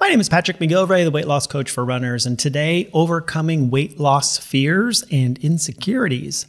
My 0.00 0.08
name 0.08 0.18
is 0.18 0.30
Patrick 0.30 0.58
McGilvray, 0.58 1.04
the 1.04 1.10
weight 1.10 1.26
loss 1.26 1.46
coach 1.46 1.70
for 1.70 1.84
runners, 1.84 2.24
and 2.24 2.38
today, 2.38 2.88
overcoming 2.94 3.68
weight 3.68 4.00
loss 4.00 4.38
fears 4.38 5.04
and 5.12 5.36
insecurities. 5.40 6.46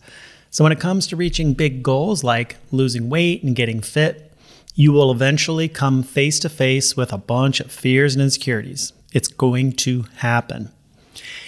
So, 0.52 0.64
when 0.64 0.72
it 0.72 0.80
comes 0.80 1.06
to 1.08 1.18
reaching 1.18 1.52
big 1.54 1.84
goals 1.84 2.24
like 2.24 2.56
losing 2.72 3.10
weight 3.10 3.44
and 3.44 3.54
getting 3.54 3.82
fit, 3.82 4.32
you 4.74 4.94
will 4.94 5.12
eventually 5.12 5.68
come 5.68 6.02
face 6.02 6.40
to 6.40 6.50
face 6.50 6.96
with 6.96 7.12
a 7.12 7.18
bunch 7.18 7.60
of 7.60 7.70
fears 7.70 8.16
and 8.16 8.24
insecurities. 8.24 8.94
It's 9.12 9.28
going 9.28 9.74
to 9.74 10.06
happen. 10.20 10.72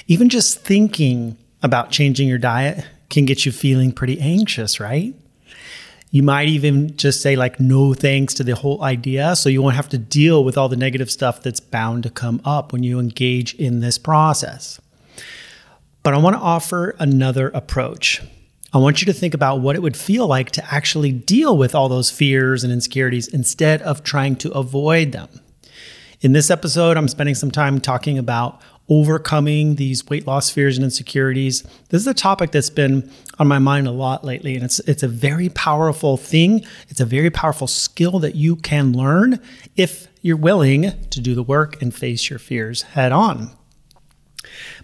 Even 0.05 0.27
just 0.27 0.59
thinking 0.59 1.37
about 1.61 1.91
changing 1.91 2.27
your 2.27 2.37
diet 2.37 2.85
can 3.09 3.23
get 3.23 3.45
you 3.45 3.53
feeling 3.53 3.93
pretty 3.93 4.19
anxious, 4.19 4.77
right? 4.77 5.15
You 6.13 6.21
might 6.21 6.47
even 6.47 6.95
just 6.95 7.23
say, 7.23 7.35
like, 7.35 7.59
no 7.59 7.95
thanks 7.95 8.35
to 8.35 8.43
the 8.43 8.53
whole 8.53 8.83
idea. 8.83 9.35
So 9.35 9.49
you 9.49 9.63
won't 9.63 9.75
have 9.75 9.89
to 9.89 9.97
deal 9.97 10.43
with 10.43 10.59
all 10.59 10.69
the 10.69 10.77
negative 10.77 11.09
stuff 11.09 11.41
that's 11.41 11.59
bound 11.59 12.03
to 12.03 12.11
come 12.11 12.39
up 12.45 12.71
when 12.71 12.83
you 12.83 12.99
engage 12.99 13.55
in 13.55 13.79
this 13.79 13.97
process. 13.97 14.79
But 16.03 16.13
I 16.13 16.17
want 16.17 16.35
to 16.35 16.39
offer 16.39 16.95
another 16.99 17.49
approach. 17.49 18.21
I 18.71 18.77
want 18.77 19.01
you 19.01 19.07
to 19.07 19.13
think 19.13 19.33
about 19.33 19.61
what 19.61 19.75
it 19.75 19.81
would 19.81 19.97
feel 19.97 20.27
like 20.27 20.51
to 20.51 20.63
actually 20.71 21.11
deal 21.11 21.57
with 21.57 21.73
all 21.73 21.89
those 21.89 22.11
fears 22.11 22.63
and 22.63 22.71
insecurities 22.71 23.27
instead 23.27 23.81
of 23.81 24.03
trying 24.03 24.35
to 24.35 24.51
avoid 24.51 25.13
them. 25.13 25.29
In 26.21 26.33
this 26.33 26.51
episode, 26.51 26.95
I'm 26.95 27.07
spending 27.07 27.33
some 27.33 27.49
time 27.49 27.81
talking 27.81 28.19
about 28.19 28.61
overcoming 28.89 29.75
these 29.75 30.07
weight 30.07 30.27
loss 30.27 30.49
fears 30.49 30.77
and 30.77 30.83
insecurities. 30.83 31.63
This 31.89 32.01
is 32.01 32.07
a 32.07 32.13
topic 32.13 32.51
that's 32.51 32.69
been 32.69 33.09
on 33.39 33.47
my 33.47 33.59
mind 33.59 33.87
a 33.87 33.91
lot 33.91 34.23
lately, 34.23 34.55
and 34.55 34.63
it's 34.63 34.79
it's 34.79 35.03
a 35.03 35.07
very 35.07 35.49
powerful 35.49 36.17
thing. 36.17 36.65
It's 36.89 36.99
a 36.99 37.05
very 37.05 37.29
powerful 37.29 37.67
skill 37.67 38.19
that 38.19 38.35
you 38.35 38.55
can 38.57 38.93
learn 38.93 39.39
if 39.75 40.07
you're 40.21 40.37
willing 40.37 40.91
to 41.09 41.19
do 41.19 41.35
the 41.35 41.43
work 41.43 41.81
and 41.81 41.93
face 41.93 42.29
your 42.29 42.39
fears 42.39 42.81
head 42.81 43.11
on. 43.11 43.51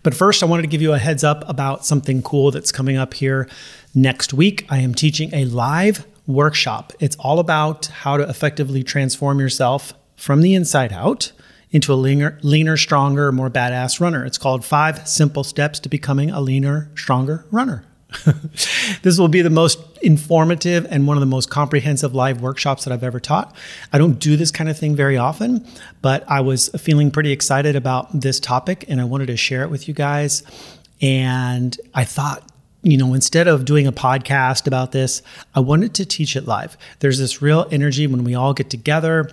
But 0.03 0.13
first, 0.13 0.41
I 0.41 0.45
wanted 0.45 0.63
to 0.63 0.67
give 0.69 0.81
you 0.81 0.93
a 0.93 0.97
heads 0.97 1.23
up 1.23 1.47
about 1.47 1.85
something 1.85 2.21
cool 2.21 2.51
that's 2.51 2.71
coming 2.71 2.97
up 2.97 3.13
here 3.13 3.49
next 3.93 4.33
week. 4.33 4.65
I 4.69 4.79
am 4.79 4.95
teaching 4.95 5.33
a 5.33 5.45
live 5.45 6.05
workshop. 6.27 6.93
It's 6.99 7.15
all 7.17 7.39
about 7.39 7.87
how 7.87 8.17
to 8.17 8.27
effectively 8.27 8.83
transform 8.83 9.39
yourself 9.39 9.93
from 10.15 10.41
the 10.41 10.53
inside 10.53 10.93
out 10.93 11.31
into 11.71 11.93
a 11.93 11.95
leaner, 11.95 12.37
leaner, 12.41 12.77
stronger, 12.77 13.31
more 13.31 13.49
badass 13.49 13.99
runner. 13.99 14.25
It's 14.25 14.37
called 14.37 14.65
Five 14.65 15.07
Simple 15.07 15.43
Steps 15.43 15.79
to 15.81 15.89
Becoming 15.89 16.31
a 16.31 16.41
Leaner, 16.41 16.89
Stronger 16.95 17.45
Runner. 17.51 17.83
this 19.03 19.19
will 19.19 19.27
be 19.27 19.43
the 19.43 19.51
most 19.51 19.79
informative 20.01 20.87
and 20.89 21.05
one 21.05 21.15
of 21.15 21.21
the 21.21 21.27
most 21.27 21.51
comprehensive 21.51 22.15
live 22.15 22.41
workshops 22.41 22.83
that 22.83 22.91
I've 22.91 23.03
ever 23.03 23.19
taught. 23.19 23.55
I 23.93 23.99
don't 23.99 24.17
do 24.17 24.35
this 24.35 24.49
kind 24.49 24.67
of 24.67 24.77
thing 24.77 24.95
very 24.95 25.15
often, 25.15 25.65
but 26.01 26.23
I 26.27 26.41
was 26.41 26.69
feeling 26.69 27.11
pretty 27.11 27.31
excited 27.31 27.75
about 27.75 28.19
this 28.19 28.39
topic 28.39 28.85
and 28.87 28.99
I 28.99 29.03
wanted 29.03 29.27
to 29.27 29.37
share 29.37 29.61
it 29.61 29.69
with 29.69 29.87
you 29.87 29.93
guys. 29.93 30.41
And 31.01 31.77
I 31.93 32.03
thought, 32.03 32.49
you 32.81 32.97
know, 32.97 33.13
instead 33.13 33.47
of 33.47 33.65
doing 33.65 33.85
a 33.85 33.91
podcast 33.91 34.65
about 34.65 34.91
this, 34.91 35.21
I 35.53 35.59
wanted 35.59 35.93
to 35.95 36.05
teach 36.05 36.35
it 36.35 36.47
live. 36.47 36.77
There's 36.99 37.19
this 37.19 37.43
real 37.43 37.67
energy 37.71 38.07
when 38.07 38.23
we 38.23 38.33
all 38.33 38.53
get 38.53 38.71
together 38.71 39.29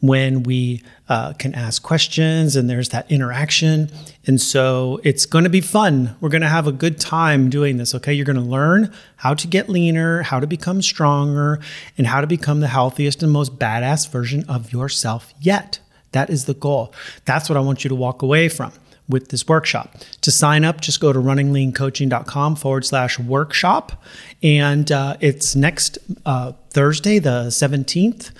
when 0.00 0.42
we 0.42 0.82
uh, 1.08 1.32
can 1.34 1.54
ask 1.54 1.82
questions 1.82 2.56
and 2.56 2.68
there's 2.68 2.90
that 2.90 3.10
interaction. 3.10 3.90
And 4.26 4.40
so 4.40 5.00
it's 5.04 5.26
going 5.26 5.44
to 5.44 5.50
be 5.50 5.60
fun. 5.60 6.16
We're 6.20 6.28
going 6.28 6.42
to 6.42 6.48
have 6.48 6.66
a 6.66 6.72
good 6.72 7.00
time 7.00 7.48
doing 7.48 7.76
this. 7.76 7.94
Okay. 7.94 8.12
You're 8.12 8.26
going 8.26 8.36
to 8.36 8.42
learn 8.42 8.92
how 9.16 9.34
to 9.34 9.46
get 9.46 9.68
leaner, 9.68 10.22
how 10.22 10.40
to 10.40 10.46
become 10.46 10.82
stronger, 10.82 11.60
and 11.96 12.06
how 12.06 12.20
to 12.20 12.26
become 12.26 12.60
the 12.60 12.68
healthiest 12.68 13.22
and 13.22 13.32
most 13.32 13.58
badass 13.58 14.10
version 14.10 14.44
of 14.48 14.72
yourself 14.72 15.32
yet. 15.40 15.80
That 16.12 16.30
is 16.30 16.44
the 16.44 16.54
goal. 16.54 16.94
That's 17.24 17.48
what 17.48 17.56
I 17.56 17.60
want 17.60 17.84
you 17.84 17.88
to 17.88 17.94
walk 17.94 18.22
away 18.22 18.48
from 18.48 18.72
with 19.08 19.28
this 19.28 19.46
workshop. 19.46 19.96
To 20.22 20.30
sign 20.30 20.64
up, 20.64 20.80
just 20.80 21.00
go 21.00 21.12
to 21.12 21.18
runningleancoaching.com 21.18 22.56
forward 22.56 22.84
slash 22.84 23.18
workshop. 23.18 24.02
And 24.42 24.90
uh, 24.90 25.16
it's 25.20 25.54
next 25.54 25.98
uh, 26.24 26.52
Thursday, 26.70 27.18
the 27.18 27.46
17th 27.46 28.30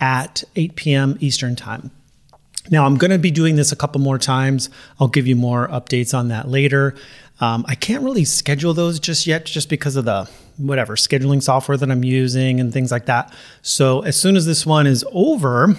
at 0.00 0.44
8 0.56 0.76
p.m. 0.76 1.16
Eastern 1.20 1.56
Time. 1.56 1.90
Now, 2.70 2.86
I'm 2.86 2.96
going 2.96 3.10
to 3.10 3.18
be 3.18 3.30
doing 3.30 3.56
this 3.56 3.72
a 3.72 3.76
couple 3.76 4.00
more 4.00 4.18
times. 4.18 4.70
I'll 4.98 5.08
give 5.08 5.26
you 5.26 5.36
more 5.36 5.68
updates 5.68 6.16
on 6.16 6.28
that 6.28 6.48
later. 6.48 6.94
Um, 7.40 7.64
I 7.68 7.74
can't 7.74 8.02
really 8.02 8.24
schedule 8.24 8.72
those 8.72 8.98
just 8.98 9.26
yet, 9.26 9.44
just 9.44 9.68
because 9.68 9.96
of 9.96 10.04
the 10.04 10.30
whatever 10.56 10.96
scheduling 10.96 11.42
software 11.42 11.76
that 11.76 11.90
I'm 11.90 12.04
using 12.04 12.60
and 12.60 12.72
things 12.72 12.90
like 12.90 13.06
that. 13.06 13.34
So, 13.62 14.00
as 14.02 14.18
soon 14.18 14.36
as 14.36 14.46
this 14.46 14.64
one 14.64 14.86
is 14.86 15.04
over, 15.12 15.76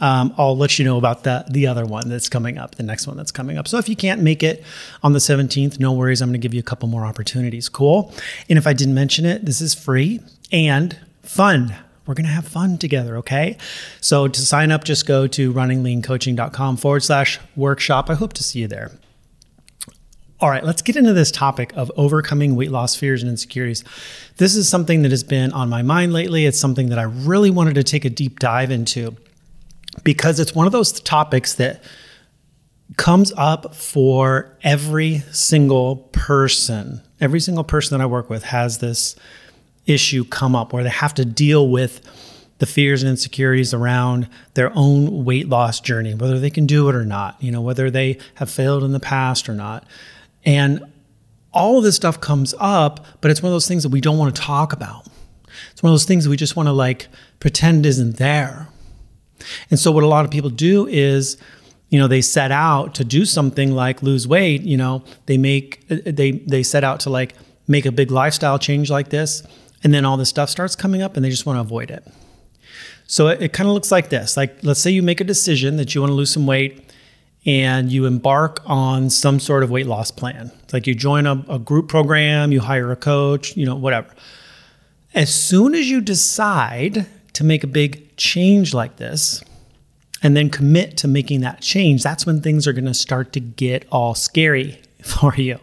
um, 0.00 0.34
I'll 0.36 0.56
let 0.56 0.78
you 0.78 0.84
know 0.84 0.98
about 0.98 1.22
the 1.22 1.44
the 1.48 1.66
other 1.66 1.84
one 1.84 2.08
that's 2.08 2.28
coming 2.28 2.58
up, 2.58 2.74
the 2.74 2.82
next 2.82 3.06
one 3.06 3.16
that's 3.16 3.30
coming 3.30 3.58
up. 3.58 3.68
So 3.68 3.78
if 3.78 3.88
you 3.88 3.94
can't 3.94 4.22
make 4.22 4.42
it 4.42 4.64
on 5.02 5.12
the 5.12 5.18
17th, 5.18 5.78
no 5.78 5.92
worries. 5.92 6.20
I'm 6.20 6.30
going 6.30 6.40
to 6.40 6.42
give 6.42 6.52
you 6.52 6.60
a 6.60 6.64
couple 6.64 6.88
more 6.88 7.04
opportunities. 7.04 7.68
Cool. 7.68 8.12
And 8.48 8.58
if 8.58 8.66
I 8.66 8.72
didn't 8.72 8.94
mention 8.94 9.24
it, 9.24 9.44
this 9.44 9.60
is 9.60 9.74
free 9.74 10.20
and 10.50 10.98
fun. 11.22 11.76
We're 12.06 12.14
going 12.14 12.26
to 12.26 12.32
have 12.32 12.46
fun 12.46 12.78
together, 12.78 13.16
okay? 13.18 13.56
So 14.00 14.28
to 14.28 14.40
sign 14.40 14.70
up, 14.70 14.84
just 14.84 15.06
go 15.06 15.26
to 15.28 15.52
runningleancoaching.com 15.52 16.76
forward 16.76 17.02
slash 17.02 17.40
workshop. 17.56 18.10
I 18.10 18.14
hope 18.14 18.34
to 18.34 18.42
see 18.42 18.60
you 18.60 18.68
there. 18.68 18.92
All 20.40 20.50
right, 20.50 20.64
let's 20.64 20.82
get 20.82 20.96
into 20.96 21.14
this 21.14 21.30
topic 21.30 21.72
of 21.74 21.90
overcoming 21.96 22.56
weight 22.56 22.70
loss 22.70 22.94
fears 22.94 23.22
and 23.22 23.30
insecurities. 23.30 23.82
This 24.36 24.54
is 24.54 24.68
something 24.68 25.02
that 25.02 25.10
has 25.10 25.24
been 25.24 25.52
on 25.52 25.70
my 25.70 25.80
mind 25.80 26.12
lately. 26.12 26.44
It's 26.44 26.58
something 26.58 26.90
that 26.90 26.98
I 26.98 27.04
really 27.04 27.50
wanted 27.50 27.76
to 27.76 27.82
take 27.82 28.04
a 28.04 28.10
deep 28.10 28.40
dive 28.40 28.70
into 28.70 29.16
because 30.02 30.40
it's 30.40 30.54
one 30.54 30.66
of 30.66 30.72
those 30.72 31.00
topics 31.00 31.54
that 31.54 31.82
comes 32.96 33.32
up 33.36 33.74
for 33.74 34.58
every 34.62 35.20
single 35.30 35.96
person. 36.12 37.00
Every 37.20 37.40
single 37.40 37.64
person 37.64 37.96
that 37.96 38.02
I 38.02 38.06
work 38.06 38.28
with 38.28 38.44
has 38.44 38.78
this 38.78 39.16
issue 39.86 40.24
come 40.24 40.56
up 40.56 40.72
where 40.72 40.82
they 40.82 40.90
have 40.90 41.14
to 41.14 41.24
deal 41.24 41.68
with 41.68 42.00
the 42.58 42.66
fears 42.66 43.02
and 43.02 43.10
insecurities 43.10 43.74
around 43.74 44.28
their 44.54 44.72
own 44.74 45.24
weight 45.24 45.48
loss 45.48 45.80
journey, 45.80 46.14
whether 46.14 46.38
they 46.38 46.50
can 46.50 46.66
do 46.66 46.88
it 46.88 46.94
or 46.94 47.04
not, 47.04 47.36
you 47.42 47.50
know, 47.50 47.60
whether 47.60 47.90
they 47.90 48.18
have 48.36 48.50
failed 48.50 48.84
in 48.84 48.92
the 48.92 49.00
past 49.00 49.48
or 49.48 49.54
not. 49.54 49.84
And 50.44 50.84
all 51.52 51.78
of 51.78 51.84
this 51.84 51.96
stuff 51.96 52.20
comes 52.20 52.54
up, 52.58 53.04
but 53.20 53.30
it's 53.30 53.42
one 53.42 53.50
of 53.50 53.54
those 53.54 53.68
things 53.68 53.82
that 53.82 53.90
we 53.90 54.00
don't 54.00 54.18
want 54.18 54.34
to 54.34 54.40
talk 54.40 54.72
about. 54.72 55.06
It's 55.72 55.82
one 55.82 55.90
of 55.90 55.94
those 55.94 56.04
things 56.04 56.24
that 56.24 56.30
we 56.30 56.36
just 56.36 56.56
want 56.56 56.68
to 56.68 56.72
like 56.72 57.08
pretend 57.40 57.86
isn't 57.86 58.16
there. 58.16 58.68
And 59.70 59.78
so 59.78 59.92
what 59.92 60.04
a 60.04 60.08
lot 60.08 60.24
of 60.24 60.30
people 60.30 60.50
do 60.50 60.86
is, 60.86 61.36
you 61.88 61.98
know, 61.98 62.08
they 62.08 62.22
set 62.22 62.50
out 62.50 62.94
to 62.94 63.04
do 63.04 63.24
something 63.24 63.72
like 63.72 64.02
lose 64.02 64.26
weight, 64.26 64.62
you 64.62 64.76
know, 64.76 65.04
they 65.26 65.38
make 65.38 65.86
they 65.88 66.32
they 66.32 66.62
set 66.62 66.82
out 66.82 67.00
to 67.00 67.10
like 67.10 67.34
make 67.68 67.84
a 67.86 67.92
big 67.92 68.10
lifestyle 68.10 68.58
change 68.58 68.90
like 68.90 69.10
this 69.10 69.42
and 69.84 69.92
then 69.92 70.04
all 70.04 70.16
this 70.16 70.30
stuff 70.30 70.48
starts 70.48 70.74
coming 70.74 71.02
up 71.02 71.14
and 71.14 71.24
they 71.24 71.30
just 71.30 71.46
want 71.46 71.58
to 71.58 71.60
avoid 71.60 71.90
it. 71.90 72.04
So 73.06 73.28
it, 73.28 73.42
it 73.42 73.52
kind 73.52 73.68
of 73.68 73.74
looks 73.74 73.92
like 73.92 74.08
this. 74.08 74.36
Like 74.36 74.64
let's 74.64 74.80
say 74.80 74.90
you 74.90 75.02
make 75.02 75.20
a 75.20 75.24
decision 75.24 75.76
that 75.76 75.94
you 75.94 76.00
want 76.00 76.10
to 76.10 76.14
lose 76.14 76.30
some 76.30 76.46
weight 76.46 76.90
and 77.46 77.92
you 77.92 78.06
embark 78.06 78.62
on 78.64 79.10
some 79.10 79.38
sort 79.38 79.62
of 79.62 79.70
weight 79.70 79.86
loss 79.86 80.10
plan. 80.10 80.50
It's 80.62 80.72
like 80.72 80.86
you 80.86 80.94
join 80.94 81.26
a, 81.26 81.44
a 81.48 81.58
group 81.58 81.88
program, 81.88 82.50
you 82.50 82.60
hire 82.60 82.90
a 82.90 82.96
coach, 82.96 83.56
you 83.56 83.66
know, 83.66 83.76
whatever. 83.76 84.08
As 85.14 85.32
soon 85.32 85.74
as 85.74 85.88
you 85.88 86.00
decide 86.00 87.06
to 87.34 87.44
make 87.44 87.62
a 87.62 87.66
big 87.66 88.16
change 88.16 88.72
like 88.72 88.96
this 88.96 89.44
and 90.22 90.34
then 90.34 90.48
commit 90.48 90.96
to 90.98 91.08
making 91.08 91.42
that 91.42 91.60
change, 91.60 92.02
that's 92.02 92.24
when 92.24 92.40
things 92.40 92.66
are 92.66 92.72
going 92.72 92.86
to 92.86 92.94
start 92.94 93.32
to 93.34 93.40
get 93.40 93.86
all 93.92 94.14
scary 94.14 94.80
for 95.02 95.34
you. 95.34 95.60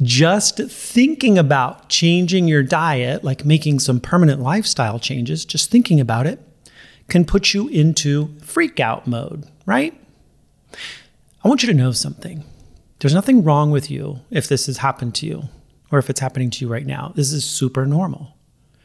Just 0.00 0.58
thinking 0.58 1.38
about 1.38 1.88
changing 1.88 2.46
your 2.46 2.62
diet, 2.62 3.24
like 3.24 3.44
making 3.44 3.80
some 3.80 4.00
permanent 4.00 4.40
lifestyle 4.40 4.98
changes, 4.98 5.44
just 5.44 5.70
thinking 5.70 5.98
about 6.00 6.26
it 6.26 6.40
can 7.08 7.24
put 7.24 7.54
you 7.54 7.68
into 7.68 8.34
freak 8.40 8.78
out 8.78 9.06
mode, 9.06 9.44
right? 9.66 9.98
I 11.42 11.48
want 11.48 11.62
you 11.62 11.68
to 11.68 11.74
know 11.74 11.92
something. 11.92 12.44
There's 13.00 13.14
nothing 13.14 13.42
wrong 13.42 13.70
with 13.70 13.90
you 13.90 14.20
if 14.30 14.48
this 14.48 14.66
has 14.66 14.78
happened 14.78 15.14
to 15.16 15.26
you 15.26 15.44
or 15.90 15.98
if 15.98 16.10
it's 16.10 16.20
happening 16.20 16.50
to 16.50 16.64
you 16.64 16.70
right 16.70 16.86
now. 16.86 17.12
This 17.14 17.32
is 17.32 17.44
super 17.44 17.86
normal. 17.86 18.36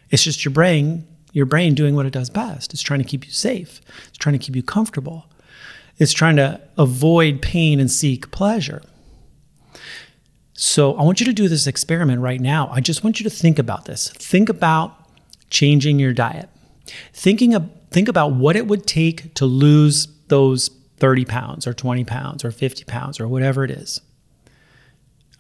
It's 0.10 0.24
just 0.24 0.46
your 0.46 0.54
brain, 0.54 1.06
your 1.32 1.46
brain 1.46 1.76
doing 1.76 1.96
what 1.96 2.06
it 2.06 2.14
does 2.14 2.30
best. 2.30 2.74
It's 2.74 2.84
trying 2.84 3.02
to 3.02 3.06
keep 3.08 3.26
you 3.26 3.32
safe. 3.32 3.82
It's 4.08 4.18
trying 4.18 4.38
to 4.38 4.44
keep 4.44 4.56
you 4.56 4.64
comfortable. 4.64 5.26
It's 5.98 6.14
trying 6.14 6.38
to 6.38 6.62
avoid 6.78 7.42
pain 7.42 7.80
and 7.80 7.92
seek 7.92 8.32
pleasure. 8.32 8.82
So 10.64 10.96
I 10.96 11.04
want 11.04 11.20
you 11.20 11.26
to 11.26 11.34
do 11.34 11.50
this 11.50 11.68
experiment 11.68 12.22
right 12.22 12.40
now. 12.40 12.70
I 12.72 12.80
just 12.80 13.04
want 13.04 13.20
you 13.20 13.26
to 13.26 13.30
think 13.30 13.60
about 13.60 13.84
this. 13.84 14.08
Think 14.12 14.48
about 14.48 14.96
changing 15.50 16.00
your 16.00 16.14
diet. 16.14 16.48
Thinking 17.12 17.54
of, 17.54 17.70
think 17.92 18.08
about 18.08 18.32
what 18.32 18.56
it 18.56 18.66
would 18.66 18.88
take 18.88 19.34
to 19.34 19.46
lose 19.46 20.08
those 20.30 20.70
30 21.00 21.26
pounds 21.26 21.68
or 21.68 21.74
20 21.74 22.06
pounds 22.06 22.46
or 22.46 22.52
50 22.52 22.86
pounds 22.86 23.20
or 23.20 23.28
whatever 23.28 23.66
it 23.66 23.72
is. 23.72 24.00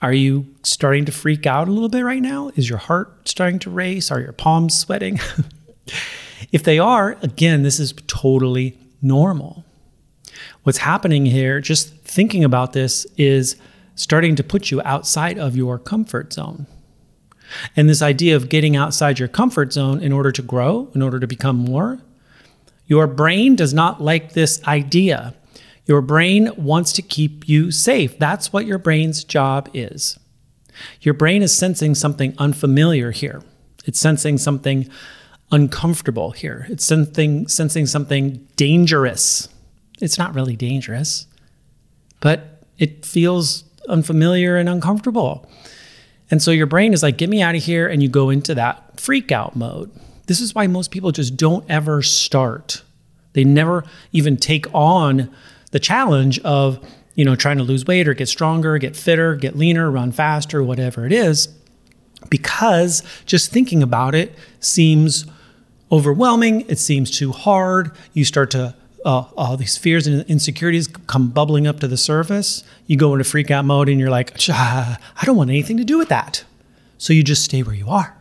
Are 0.02 0.12
you 0.12 0.54
starting 0.64 1.06
to 1.06 1.14
freak 1.14 1.46
out 1.46 1.70
a 1.70 1.72
little 1.72 1.88
bit 1.88 2.02
right 2.02 2.22
now? 2.22 2.52
Is 2.58 2.70
your 2.70 2.80
heart 2.80 3.30
starting 3.30 3.60
to 3.60 3.70
race? 3.70 4.12
Are 4.12 4.20
your 4.20 4.34
palms 4.34 4.78
sweating? 4.78 5.22
if 6.52 6.64
they 6.64 6.80
are, 6.80 7.18
again, 7.22 7.64
this 7.64 7.80
is 7.80 7.94
totally 8.08 8.78
normal. 9.02 9.64
What's 10.64 10.80
happening 10.80 11.26
here, 11.26 11.62
just 11.62 11.96
thinking 12.00 12.44
about 12.44 12.74
this, 12.74 13.08
is 13.16 13.56
starting 13.96 14.36
to 14.36 14.44
put 14.44 14.72
you 14.72 14.82
outside 14.84 15.38
of 15.38 15.56
your 15.56 15.78
comfort 15.80 16.34
zone. 16.34 16.68
And 17.76 17.90
this 17.90 18.02
idea 18.02 18.36
of 18.36 18.50
getting 18.50 18.76
outside 18.76 19.20
your 19.20 19.28
comfort 19.28 19.74
zone 19.74 20.02
in 20.02 20.12
order 20.12 20.32
to 20.32 20.42
grow, 20.42 20.90
in 20.96 21.02
order 21.02 21.20
to 21.20 21.28
become 21.28 21.58
more, 21.58 22.00
your 22.88 23.08
brain 23.08 23.56
does 23.56 23.74
not 23.74 24.02
like 24.02 24.34
this 24.34 24.64
idea. 24.66 25.34
Your 25.86 26.02
brain 26.02 26.50
wants 26.58 26.94
to 26.94 27.02
keep 27.02 27.48
you 27.48 27.72
safe. 27.72 28.18
That's 28.18 28.52
what 28.52 28.66
your 28.66 28.78
brain's 28.78 29.24
job 29.24 29.70
is. 29.74 30.20
Your 31.02 31.14
brain 31.14 31.44
is 31.44 31.56
sensing 31.56 31.94
something 31.96 32.34
unfamiliar 32.38 33.12
here. 33.12 33.44
It's 33.86 34.00
sensing 34.00 34.38
something 34.38 34.90
uncomfortable 35.52 36.32
here. 36.32 36.66
It's 36.70 36.86
sensing, 36.86 37.48
sensing 37.48 37.86
something 37.86 38.48
dangerous. 38.56 39.50
It's 40.02 40.18
not 40.18 40.34
really 40.34 40.56
dangerous, 40.56 41.28
but 42.22 42.64
it 42.78 43.06
feels 43.06 43.64
unfamiliar 43.90 44.58
and 44.58 44.70
uncomfortable. 44.70 45.50
And 46.32 46.42
so 46.42 46.52
your 46.52 46.66
brain 46.66 46.94
is 46.94 47.04
like, 47.04 47.18
get 47.18 47.30
me 47.30 47.42
out 47.42 47.56
of 47.56 47.64
here. 47.64 47.88
And 47.88 48.02
you 48.02 48.10
go 48.10 48.30
into 48.30 48.56
that 48.56 49.00
freak 49.00 49.32
out 49.32 49.56
mode. 49.56 49.92
This 50.28 50.40
is 50.40 50.56
why 50.56 50.68
most 50.68 50.92
people 50.92 51.12
just 51.12 51.36
don't 51.36 51.66
ever 51.70 52.02
start. 52.02 52.82
They 53.34 53.44
never 53.44 53.84
even 54.12 54.38
take 54.38 54.66
on 54.74 55.30
the 55.72 55.80
challenge 55.80 56.40
of, 56.40 56.80
you 57.16 57.26
know, 57.26 57.36
trying 57.36 57.58
to 57.58 57.64
lose 57.64 57.86
weight 57.86 58.08
or 58.08 58.14
get 58.14 58.30
stronger, 58.30 58.78
get 58.78 58.96
fitter, 58.96 59.36
get 59.36 59.58
leaner, 59.58 59.92
run 59.92 60.12
faster, 60.12 60.64
whatever 60.64 61.06
it 61.06 61.12
is, 61.12 61.50
because 62.30 63.04
just 63.26 63.52
thinking 63.52 63.84
about 63.84 64.16
it 64.16 64.34
seems 64.60 65.26
overwhelming. 65.92 66.62
It 66.70 66.80
seems 66.80 67.12
too 67.12 67.32
hard. 67.32 67.92
You 68.14 68.24
start 68.24 68.50
to 68.52 68.76
uh, 69.06 69.26
all 69.36 69.58
these 69.58 69.78
fears 69.78 70.08
and 70.08 70.26
insecurities 70.28 70.88
come 70.88 71.30
bubbling 71.30 71.68
up 71.68 71.80
to 71.82 71.88
the 71.88 71.98
surface, 71.98 72.64
you 72.88 72.98
go 72.98 73.14
into 73.14 73.24
freak 73.24 73.52
out 73.52 73.66
mode 73.66 73.90
and 73.90 74.00
you're 74.00 74.10
like, 74.10 74.34
I 74.50 74.98
don't 75.24 75.36
want 75.36 75.50
anything 75.50 75.78
to 75.78 75.84
do 75.84 75.98
with 75.98 76.10
that. 76.10 76.44
So 76.98 77.12
you 77.12 77.24
just 77.24 77.44
stay 77.44 77.64
where 77.64 77.76
you 77.76 77.90
are. 77.90 78.18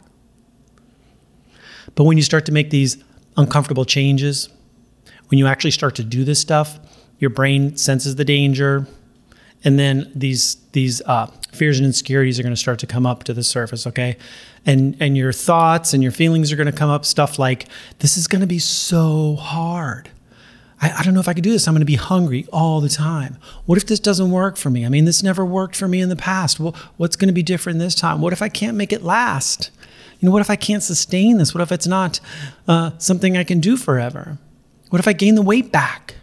But 1.95 2.05
when 2.05 2.17
you 2.17 2.23
start 2.23 2.47
to 2.47 2.53
make 2.53 2.71
these 2.71 3.03
uncomfortable 3.37 3.85
changes, 3.85 4.49
when 5.29 5.39
you 5.39 5.47
actually 5.47 5.71
start 5.71 5.95
to 5.97 6.05
do 6.05 6.25
this 6.25 6.41
stuff, 6.41 6.79
your 7.19 7.31
brain 7.31 7.77
senses 7.77 8.17
the 8.17 8.25
danger, 8.25 8.87
and 9.65 9.79
then 9.79 10.11
these 10.15 10.57
these 10.73 11.01
uh, 11.03 11.27
fears 11.53 11.79
and 11.79 11.87
insecurities 11.87 12.41
are 12.41 12.43
going 12.43 12.55
to 12.55 12.61
start 12.61 12.81
to 12.81 12.87
come 12.87 13.07
up 13.07 13.25
to 13.25 13.33
the 13.33 13.45
surface. 13.45 13.87
Okay, 13.87 14.17
and 14.67 14.97
and 15.01 15.17
your 15.17 15.33
thoughts 15.33 15.95
and 15.95 16.03
your 16.03 16.13
feelings 16.13 16.51
are 16.51 16.57
going 16.57 16.67
to 16.67 16.77
come 16.77 16.91
up. 16.91 17.05
Stuff 17.05 17.39
like 17.39 17.69
this 18.01 18.17
is 18.17 18.27
going 18.27 18.41
to 18.41 18.47
be 18.47 18.59
so 18.59 19.37
hard. 19.37 20.11
I, 20.83 20.99
I 20.99 21.03
don't 21.03 21.15
know 21.15 21.21
if 21.21 21.29
I 21.29 21.35
could 21.35 21.45
do 21.45 21.53
this. 21.53 21.67
I'm 21.67 21.75
going 21.75 21.81
to 21.81 21.87
be 21.87 21.95
hungry 21.95 22.47
all 22.53 22.81
the 22.81 22.89
time. 22.89 23.39
What 23.65 23.79
if 23.79 23.87
this 23.87 24.01
doesn't 24.01 24.31
work 24.31 24.57
for 24.57 24.69
me? 24.69 24.85
I 24.85 24.89
mean, 24.89 25.05
this 25.05 25.23
never 25.23 25.45
worked 25.45 25.77
for 25.77 25.89
me 25.89 26.01
in 26.01 26.09
the 26.09 26.17
past. 26.17 26.61
Well, 26.61 26.75
what's 26.97 27.17
going 27.17 27.29
to 27.29 27.33
be 27.33 27.43
different 27.43 27.79
this 27.79 27.95
time? 27.95 28.21
What 28.21 28.33
if 28.33 28.43
I 28.43 28.49
can't 28.49 28.77
make 28.77 28.93
it 28.93 29.03
last? 29.03 29.71
You 30.19 30.27
know, 30.27 30.33
what 30.33 30.43
if 30.43 30.51
I 30.51 30.57
can't 30.57 30.83
sustain 30.83 31.39
this? 31.39 31.55
What 31.55 31.63
if 31.63 31.73
it's 31.73 31.87
not 31.87 32.21
uh, 32.69 32.91
something 32.99 33.37
I 33.37 33.45
can 33.45 33.61
do 33.61 33.77
forever? 33.77 34.39
What 34.91 34.99
if 34.99 35.09
I 35.09 35.13
gain 35.15 35.37
the 35.37 35.43
weight 35.43 35.73
back? 35.73 36.17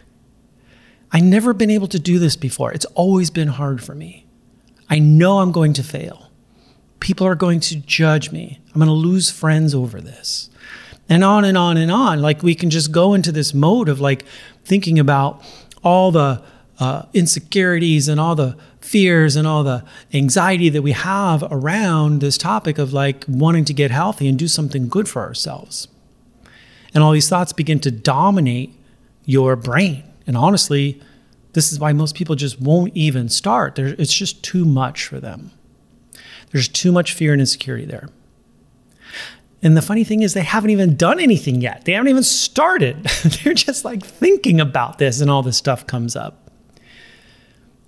I've 1.12 1.24
never 1.24 1.52
been 1.52 1.70
able 1.70 1.88
to 1.88 1.98
do 1.98 2.18
this 2.18 2.36
before. 2.36 2.72
It's 2.72 2.84
always 2.94 3.30
been 3.30 3.48
hard 3.48 3.82
for 3.82 3.94
me. 3.94 4.26
I 4.88 4.98
know 4.98 5.38
I'm 5.38 5.52
going 5.52 5.72
to 5.74 5.82
fail. 5.82 6.30
People 7.00 7.26
are 7.26 7.34
going 7.34 7.60
to 7.60 7.76
judge 7.76 8.30
me. 8.30 8.60
I'm 8.68 8.78
going 8.78 8.86
to 8.86 8.92
lose 8.92 9.30
friends 9.30 9.74
over 9.74 10.00
this 10.00 10.49
and 11.10 11.24
on 11.24 11.44
and 11.44 11.58
on 11.58 11.76
and 11.76 11.90
on. 11.90 12.22
Like 12.22 12.42
we 12.42 12.54
can 12.54 12.70
just 12.70 12.92
go 12.92 13.12
into 13.12 13.32
this 13.32 13.52
mode 13.52 13.88
of 13.90 14.00
like 14.00 14.24
thinking 14.64 14.98
about 14.98 15.42
all 15.82 16.12
the 16.12 16.42
uh, 16.78 17.02
insecurities 17.12 18.08
and 18.08 18.18
all 18.18 18.34
the 18.34 18.56
fears 18.80 19.36
and 19.36 19.46
all 19.46 19.62
the 19.62 19.84
anxiety 20.14 20.70
that 20.70 20.80
we 20.80 20.92
have 20.92 21.44
around 21.50 22.20
this 22.20 22.38
topic 22.38 22.78
of 22.78 22.92
like 22.92 23.24
wanting 23.28 23.66
to 23.66 23.74
get 23.74 23.90
healthy 23.90 24.28
and 24.28 24.38
do 24.38 24.48
something 24.48 24.88
good 24.88 25.08
for 25.08 25.20
ourselves. 25.20 25.88
And 26.94 27.04
all 27.04 27.12
these 27.12 27.28
thoughts 27.28 27.52
begin 27.52 27.80
to 27.80 27.90
dominate 27.90 28.72
your 29.26 29.56
brain. 29.56 30.04
And 30.26 30.36
honestly, 30.36 31.02
this 31.52 31.72
is 31.72 31.78
why 31.78 31.92
most 31.92 32.14
people 32.14 32.36
just 32.36 32.60
won't 32.60 32.96
even 32.96 33.28
start. 33.28 33.78
it's 33.78 34.14
just 34.14 34.42
too 34.42 34.64
much 34.64 35.06
for 35.06 35.20
them. 35.20 35.50
There's 36.52 36.68
too 36.68 36.92
much 36.92 37.12
fear 37.12 37.32
and 37.32 37.40
insecurity 37.40 37.84
there. 37.84 38.08
And 39.62 39.76
the 39.76 39.82
funny 39.82 40.04
thing 40.04 40.22
is, 40.22 40.32
they 40.32 40.42
haven't 40.42 40.70
even 40.70 40.96
done 40.96 41.20
anything 41.20 41.60
yet. 41.60 41.84
They 41.84 41.92
haven't 41.92 42.08
even 42.08 42.22
started. 42.22 43.04
They're 43.44 43.52
just 43.54 43.84
like 43.84 44.04
thinking 44.04 44.60
about 44.60 44.98
this, 44.98 45.20
and 45.20 45.30
all 45.30 45.42
this 45.42 45.58
stuff 45.58 45.86
comes 45.86 46.16
up. 46.16 46.50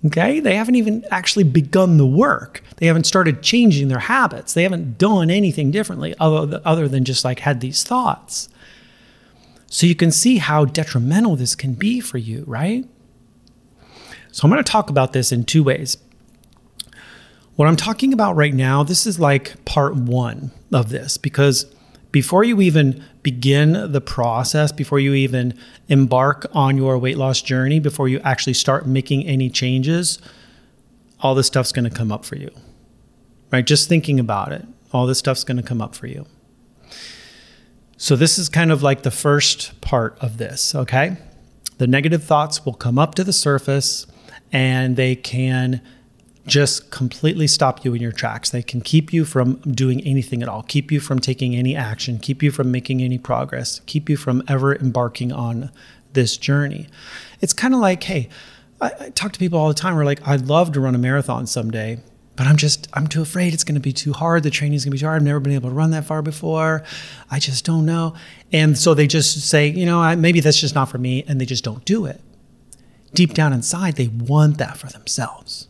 Okay? 0.05 0.39
They 0.39 0.55
haven't 0.55 0.75
even 0.75 1.03
actually 1.09 1.45
begun 1.45 1.97
the 1.97 2.05
work. 2.05 2.61
They 2.77 2.85
haven't 2.85 3.05
started 3.05 3.41
changing 3.41 3.87
their 3.87 3.99
habits. 3.99 4.53
They 4.53 4.63
haven't 4.63 4.97
done 4.97 5.29
anything 5.29 5.71
differently 5.71 6.13
other 6.19 6.87
than 6.87 7.05
just 7.05 7.23
like 7.23 7.39
had 7.39 7.61
these 7.61 7.83
thoughts. 7.83 8.49
So 9.67 9.87
you 9.87 9.95
can 9.95 10.11
see 10.11 10.37
how 10.37 10.65
detrimental 10.65 11.35
this 11.35 11.55
can 11.55 11.73
be 11.73 11.99
for 11.99 12.19
you, 12.19 12.43
right? 12.45 12.85
So 14.31 14.45
I'm 14.45 14.51
going 14.51 14.63
to 14.63 14.71
talk 14.71 14.89
about 14.89 15.13
this 15.13 15.31
in 15.31 15.45
two 15.45 15.63
ways. 15.63 15.97
What 17.55 17.67
I'm 17.67 17.75
talking 17.75 18.13
about 18.13 18.35
right 18.35 18.53
now, 18.53 18.83
this 18.83 19.05
is 19.05 19.19
like 19.19 19.63
part 19.63 19.95
one 19.95 20.51
of 20.71 20.89
this 20.89 21.17
because 21.17 21.65
before 22.11 22.43
you 22.43 22.61
even 22.61 23.03
begin 23.21 23.91
the 23.91 24.01
process, 24.01 24.71
before 24.71 24.99
you 24.99 25.13
even 25.13 25.53
embark 25.87 26.47
on 26.53 26.77
your 26.77 26.97
weight 26.97 27.17
loss 27.17 27.41
journey, 27.41 27.79
before 27.79 28.07
you 28.07 28.19
actually 28.21 28.53
start 28.53 28.87
making 28.87 29.25
any 29.25 29.49
changes, 29.49 30.19
all 31.19 31.35
this 31.35 31.47
stuff's 31.47 31.71
going 31.71 31.89
to 31.89 31.95
come 31.95 32.11
up 32.11 32.25
for 32.25 32.35
you. 32.35 32.49
Right? 33.51 33.65
Just 33.65 33.87
thinking 33.87 34.19
about 34.19 34.51
it, 34.51 34.65
all 34.91 35.05
this 35.05 35.19
stuff's 35.19 35.43
going 35.43 35.57
to 35.57 35.63
come 35.63 35.81
up 35.81 35.93
for 35.93 36.07
you. 36.07 36.25
So, 37.97 38.15
this 38.15 38.37
is 38.37 38.49
kind 38.49 38.71
of 38.71 38.83
like 38.83 39.03
the 39.03 39.11
first 39.11 39.79
part 39.79 40.17
of 40.19 40.37
this, 40.37 40.75
okay? 40.75 41.17
The 41.77 41.87
negative 41.87 42.23
thoughts 42.23 42.65
will 42.65 42.73
come 42.73 42.97
up 42.99 43.15
to 43.15 43.23
the 43.23 43.31
surface 43.31 44.07
and 44.51 44.95
they 44.95 45.15
can 45.15 45.81
just 46.45 46.91
completely 46.91 47.47
stop 47.47 47.85
you 47.85 47.93
in 47.93 48.01
your 48.01 48.11
tracks. 48.11 48.49
They 48.49 48.63
can 48.63 48.81
keep 48.81 49.13
you 49.13 49.23
from 49.25 49.55
doing 49.61 50.01
anything 50.01 50.43
at 50.43 50.49
all, 50.49 50.63
keep 50.63 50.91
you 50.91 50.99
from 50.99 51.19
taking 51.19 51.55
any 51.55 51.75
action, 51.75 52.19
keep 52.19 52.43
you 52.43 52.51
from 52.51 52.71
making 52.71 53.01
any 53.01 53.17
progress, 53.17 53.81
keep 53.85 54.09
you 54.09 54.17
from 54.17 54.43
ever 54.47 54.75
embarking 54.75 55.31
on 55.31 55.71
this 56.11 56.37
journey. 56.37 56.87
It's 57.41 57.53
kind 57.53 57.73
of 57.73 57.79
like, 57.79 58.03
hey, 58.03 58.29
I, 58.81 58.91
I, 58.99 59.09
talk 59.09 59.31
to 59.33 59.39
people 59.39 59.57
all 59.59 59.67
the 59.67 59.73
time. 59.73 59.95
We're 59.95 60.05
like, 60.05 60.25
I'd 60.27 60.47
love 60.47 60.73
to 60.73 60.79
run 60.79 60.95
a 60.95 60.97
marathon 60.97 61.47
someday, 61.47 61.99
but 62.35 62.45
I'm 62.45 62.57
just, 62.57 62.87
I'm 62.93 63.07
too 63.07 63.21
afraid 63.21 63.53
it's 63.53 63.63
going 63.63 63.75
to 63.75 63.81
be 63.81 63.93
too 63.93 64.11
hard. 64.11 64.43
The 64.43 64.49
training's 64.49 64.83
going 64.83 64.91
to 64.91 64.95
be 64.95 64.99
too 64.99 65.05
hard. 65.05 65.21
I've 65.21 65.25
never 65.25 65.39
been 65.39 65.53
able 65.53 65.69
to 65.69 65.75
run 65.75 65.91
that 65.91 66.05
far 66.05 66.21
before. 66.21 66.83
I 67.31 67.39
just 67.39 67.63
don't 67.63 67.85
know. 67.85 68.15
And 68.51 68.77
so 68.77 68.93
they 68.93 69.07
just 69.07 69.47
say, 69.47 69.67
you 69.67 69.85
know, 69.85 70.01
I, 70.01 70.15
maybe 70.15 70.41
that's 70.41 70.59
just 70.59 70.75
not 70.75 70.89
for 70.89 70.97
me. 70.97 71.23
And 71.27 71.39
they 71.39 71.45
just 71.45 71.63
don't 71.63 71.85
do 71.85 72.05
it. 72.05 72.19
Deep 73.13 73.33
down 73.33 73.53
inside, 73.53 73.95
they 73.95 74.07
want 74.07 74.57
that 74.57 74.77
for 74.77 74.87
themselves. 74.87 75.67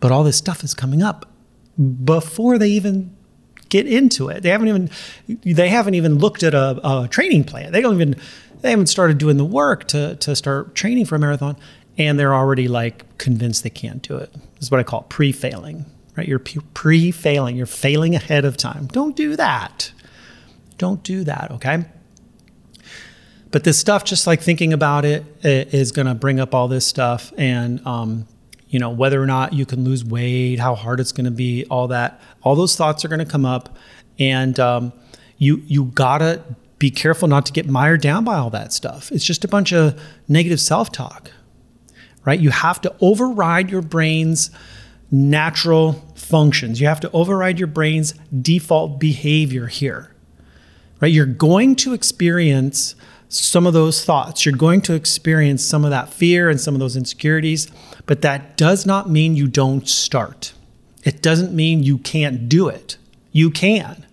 But 0.00 0.10
all 0.10 0.24
this 0.24 0.36
stuff 0.36 0.64
is 0.64 0.74
coming 0.74 1.02
up 1.02 1.26
before 2.04 2.58
they 2.58 2.68
even 2.70 3.14
get 3.68 3.86
into 3.86 4.28
it. 4.28 4.42
They 4.42 4.50
haven't 4.50 4.68
even 4.68 4.90
they 5.28 5.68
haven't 5.68 5.94
even 5.94 6.18
looked 6.18 6.42
at 6.42 6.54
a, 6.54 6.80
a 6.86 7.08
training 7.08 7.44
plan. 7.44 7.72
They 7.72 7.80
don't 7.80 7.94
even 7.94 8.16
they 8.60 8.70
haven't 8.70 8.88
started 8.88 9.18
doing 9.18 9.36
the 9.36 9.44
work 9.44 9.86
to 9.88 10.16
to 10.16 10.36
start 10.36 10.74
training 10.74 11.06
for 11.06 11.14
a 11.14 11.18
marathon, 11.18 11.56
and 11.96 12.18
they're 12.18 12.34
already 12.34 12.68
like 12.68 13.18
convinced 13.18 13.62
they 13.62 13.70
can't 13.70 14.02
do 14.02 14.16
it. 14.16 14.32
This 14.32 14.64
is 14.64 14.70
what 14.70 14.80
I 14.80 14.82
call 14.82 15.02
pre-failing. 15.02 15.86
Right? 16.16 16.26
You're 16.28 16.40
pre-failing. 16.40 17.56
You're 17.56 17.66
failing 17.66 18.14
ahead 18.14 18.44
of 18.44 18.56
time. 18.56 18.88
Don't 18.88 19.16
do 19.16 19.36
that. 19.36 19.92
Don't 20.76 21.02
do 21.02 21.24
that. 21.24 21.50
Okay. 21.52 21.84
But 23.52 23.64
this 23.64 23.78
stuff, 23.78 24.04
just 24.04 24.26
like 24.26 24.40
thinking 24.40 24.72
about 24.72 25.04
it, 25.04 25.24
is 25.42 25.92
going 25.92 26.06
to 26.06 26.14
bring 26.14 26.38
up 26.38 26.54
all 26.54 26.68
this 26.68 26.86
stuff, 26.86 27.32
and 27.36 27.84
um, 27.86 28.28
you 28.70 28.78
know 28.78 28.90
whether 28.90 29.22
or 29.22 29.26
not 29.26 29.52
you 29.52 29.66
can 29.66 29.84
lose 29.84 30.04
weight 30.04 30.58
how 30.58 30.74
hard 30.74 30.98
it's 30.98 31.12
going 31.12 31.26
to 31.26 31.30
be 31.30 31.66
all 31.70 31.88
that 31.88 32.20
all 32.42 32.56
those 32.56 32.74
thoughts 32.74 33.04
are 33.04 33.08
going 33.08 33.18
to 33.18 33.30
come 33.30 33.44
up 33.44 33.76
and 34.18 34.58
um, 34.58 34.92
you 35.38 35.62
you 35.66 35.86
gotta 35.86 36.42
be 36.80 36.90
careful 36.90 37.28
not 37.28 37.46
to 37.46 37.52
get 37.52 37.68
mired 37.68 38.00
down 38.00 38.24
by 38.24 38.36
all 38.36 38.50
that 38.50 38.72
stuff. 38.72 39.12
It's 39.12 39.24
just 39.24 39.44
a 39.44 39.48
bunch 39.48 39.72
of 39.72 40.00
negative 40.26 40.60
self 40.60 40.90
talk, 40.90 41.30
right? 42.24 42.40
You 42.40 42.50
have 42.50 42.80
to 42.80 42.94
override 43.00 43.70
your 43.70 43.82
brain's 43.82 44.50
natural 45.10 45.92
functions. 46.14 46.80
You 46.80 46.86
have 46.86 47.00
to 47.00 47.10
override 47.12 47.58
your 47.58 47.68
brain's 47.68 48.12
default 48.40 48.98
behavior 48.98 49.66
here, 49.66 50.14
right? 51.00 51.12
You're 51.12 51.26
going 51.26 51.76
to 51.76 51.92
experience 51.92 52.94
some 53.30 53.66
of 53.66 53.72
those 53.72 54.04
thoughts. 54.04 54.44
You're 54.44 54.56
going 54.56 54.82
to 54.82 54.94
experience 54.94 55.64
some 55.64 55.84
of 55.84 55.90
that 55.90 56.12
fear 56.12 56.50
and 56.50 56.60
some 56.60 56.74
of 56.74 56.80
those 56.80 56.96
insecurities, 56.96 57.70
but 58.04 58.22
that 58.22 58.56
does 58.56 58.84
not 58.84 59.08
mean 59.08 59.36
you 59.36 59.46
don't 59.46 59.88
start. 59.88 60.52
It 61.04 61.22
doesn't 61.22 61.54
mean 61.54 61.82
you 61.82 61.96
can't 61.96 62.48
do 62.48 62.68
it. 62.68 62.98
You 63.32 63.50
can. 63.50 64.04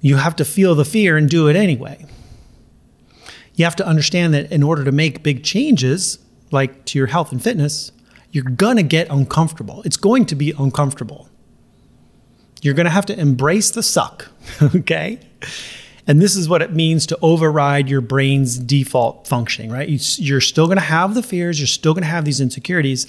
You 0.00 0.16
have 0.16 0.36
to 0.36 0.44
feel 0.44 0.74
the 0.74 0.84
fear 0.84 1.16
and 1.16 1.28
do 1.28 1.48
it 1.48 1.56
anyway. 1.56 2.06
You 3.54 3.64
have 3.64 3.76
to 3.76 3.86
understand 3.86 4.32
that 4.32 4.50
in 4.50 4.62
order 4.62 4.84
to 4.84 4.92
make 4.92 5.22
big 5.22 5.44
changes, 5.44 6.18
like 6.50 6.84
to 6.86 6.98
your 6.98 7.08
health 7.08 7.32
and 7.32 7.42
fitness, 7.42 7.92
you're 8.30 8.44
going 8.44 8.76
to 8.76 8.82
get 8.82 9.10
uncomfortable. 9.10 9.82
It's 9.84 9.96
going 9.96 10.26
to 10.26 10.34
be 10.34 10.54
uncomfortable. 10.58 11.28
You're 12.62 12.74
going 12.74 12.86
to 12.86 12.90
have 12.90 13.06
to 13.06 13.18
embrace 13.18 13.70
the 13.70 13.82
suck, 13.82 14.28
okay? 14.62 15.18
And 16.06 16.20
this 16.20 16.34
is 16.34 16.48
what 16.48 16.62
it 16.62 16.72
means 16.72 17.06
to 17.06 17.18
override 17.22 17.88
your 17.88 18.00
brain's 18.00 18.58
default 18.58 19.28
functioning, 19.28 19.70
right? 19.70 19.88
You're 20.18 20.40
still 20.40 20.66
going 20.66 20.78
to 20.78 20.84
have 20.84 21.14
the 21.14 21.22
fears, 21.22 21.60
you're 21.60 21.66
still 21.66 21.94
going 21.94 22.02
to 22.02 22.08
have 22.08 22.24
these 22.24 22.40
insecurities, 22.40 23.06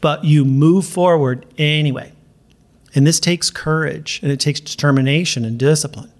but 0.00 0.24
you 0.24 0.44
move 0.44 0.86
forward 0.86 1.46
anyway. 1.56 2.12
And 2.94 3.06
this 3.06 3.18
takes 3.18 3.50
courage 3.50 4.20
and 4.22 4.30
it 4.30 4.40
takes 4.40 4.60
determination 4.60 5.44
and 5.44 5.58
discipline. 5.58 6.12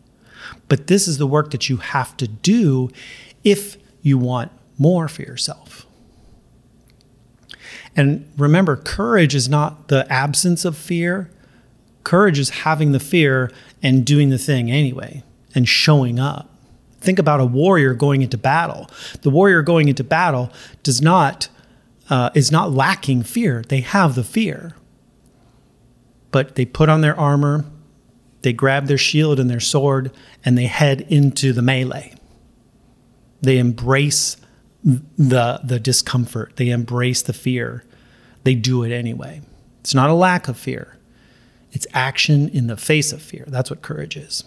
But 0.69 0.87
this 0.87 1.07
is 1.07 1.19
the 1.19 1.27
work 1.27 1.51
that 1.51 1.69
you 1.69 1.77
have 1.77 2.17
to 2.17 2.27
do 2.27 2.91
if 3.45 3.77
you 4.01 4.17
want 4.17 4.51
more 4.79 5.09
for 5.09 5.23
yourself. 5.23 5.87
And 7.95 8.29
remember, 8.37 8.77
courage 8.77 9.35
is 9.35 9.49
not 9.49 9.89
the 9.89 10.11
absence 10.11 10.65
of 10.65 10.77
fear. 10.77 11.31
Courage 12.03 12.39
is 12.39 12.51
having 12.51 12.93
the 12.93 12.99
fear 12.99 13.53
and 13.83 14.05
doing 14.05 14.31
the 14.31 14.39
thing 14.39 14.71
anyway 14.71 15.23
and 15.55 15.69
showing 15.69 16.19
up. 16.19 16.51
Think 17.01 17.19
about 17.19 17.41
a 17.41 17.45
warrior 17.45 17.95
going 17.95 18.23
into 18.23 18.39
battle. 18.39 18.89
The 19.23 19.31
warrior 19.31 19.63
going 19.63 19.89
into 19.89 20.05
battle 20.05 20.51
does 20.83 21.03
not 21.03 21.49
uh, 22.11 22.31
is 22.35 22.51
not 22.53 22.73
lacking 22.73 23.23
fear. 23.23 23.63
They 23.67 23.81
have 23.81 24.15
the 24.15 24.25
fear, 24.25 24.75
but 26.31 26.55
they 26.55 26.65
put 26.65 26.89
on 26.89 27.01
their 27.01 27.19
armor, 27.19 27.65
they 28.43 28.53
grab 28.53 28.87
their 28.87 28.99
shield 28.99 29.41
and 29.41 29.49
their 29.49 29.61
sword, 29.61 30.13
and 30.45 30.57
they 30.59 30.67
head 30.67 31.01
into 31.03 31.53
the 31.53 31.63
melee. 31.63 32.15
They 33.41 33.59
embrace 33.59 34.37
the 34.85 35.61
the 35.65 35.81
discomfort. 35.81 36.57
They 36.57 36.69
embrace 36.71 37.23
the 37.23 37.33
fear. 37.33 37.85
They 38.45 38.55
do 38.55 38.83
it 38.83 38.93
anyway. 38.93 39.41
It's 39.81 39.95
not 39.95 40.11
a 40.11 40.15
lack 40.15 40.49
of 40.49 40.59
fear. 40.59 40.99
It's 41.73 41.87
action 41.93 42.49
in 42.51 42.67
the 42.67 42.77
face 42.77 43.13
of 43.13 43.21
fear. 43.21 43.45
That's 43.49 43.71
what 43.71 43.83
courage 43.83 44.17
is. 44.17 44.45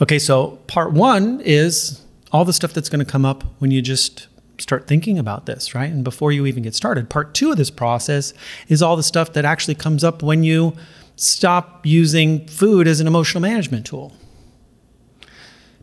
Okay, 0.00 0.18
so 0.18 0.58
part 0.66 0.92
one 0.92 1.40
is 1.40 2.02
all 2.32 2.44
the 2.44 2.52
stuff 2.52 2.74
that's 2.74 2.88
going 2.88 3.04
to 3.04 3.10
come 3.10 3.24
up 3.24 3.44
when 3.58 3.70
you 3.70 3.80
just 3.80 4.26
start 4.58 4.86
thinking 4.86 5.18
about 5.18 5.46
this, 5.46 5.74
right? 5.74 5.90
And 5.90 6.04
before 6.04 6.32
you 6.32 6.46
even 6.46 6.62
get 6.62 6.74
started. 6.74 7.08
Part 7.08 7.34
two 7.34 7.50
of 7.50 7.56
this 7.56 7.70
process 7.70 8.34
is 8.68 8.82
all 8.82 8.96
the 8.96 9.02
stuff 9.02 9.32
that 9.34 9.44
actually 9.44 9.74
comes 9.74 10.04
up 10.04 10.22
when 10.22 10.42
you 10.42 10.74
stop 11.16 11.84
using 11.84 12.46
food 12.46 12.86
as 12.86 13.00
an 13.00 13.06
emotional 13.06 13.40
management 13.40 13.86
tool. 13.86 14.12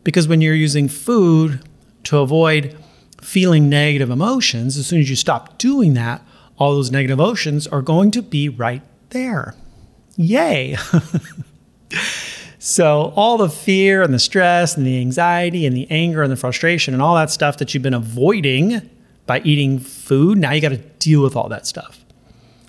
Because 0.02 0.28
when 0.28 0.40
you're 0.40 0.54
using 0.54 0.88
food 0.88 1.60
to 2.04 2.18
avoid 2.18 2.76
feeling 3.20 3.68
negative 3.68 4.10
emotions, 4.10 4.76
as 4.76 4.86
soon 4.86 5.00
as 5.00 5.10
you 5.10 5.16
stop 5.16 5.58
doing 5.58 5.94
that, 5.94 6.22
all 6.58 6.74
those 6.74 6.90
negative 6.90 7.18
emotions 7.18 7.66
are 7.66 7.82
going 7.82 8.10
to 8.12 8.22
be 8.22 8.48
right 8.48 8.82
there. 9.10 9.54
Yay! 10.16 10.76
so, 12.66 13.12
all 13.14 13.36
the 13.36 13.50
fear 13.50 14.00
and 14.00 14.14
the 14.14 14.18
stress 14.18 14.74
and 14.74 14.86
the 14.86 14.98
anxiety 14.98 15.66
and 15.66 15.76
the 15.76 15.86
anger 15.90 16.22
and 16.22 16.32
the 16.32 16.36
frustration 16.36 16.94
and 16.94 17.02
all 17.02 17.14
that 17.14 17.30
stuff 17.30 17.58
that 17.58 17.74
you've 17.74 17.82
been 17.82 17.92
avoiding 17.92 18.88
by 19.26 19.40
eating 19.40 19.78
food, 19.78 20.38
now 20.38 20.52
you 20.52 20.62
got 20.62 20.70
to 20.70 20.78
deal 20.78 21.22
with 21.22 21.36
all 21.36 21.50
that 21.50 21.66
stuff. 21.66 22.02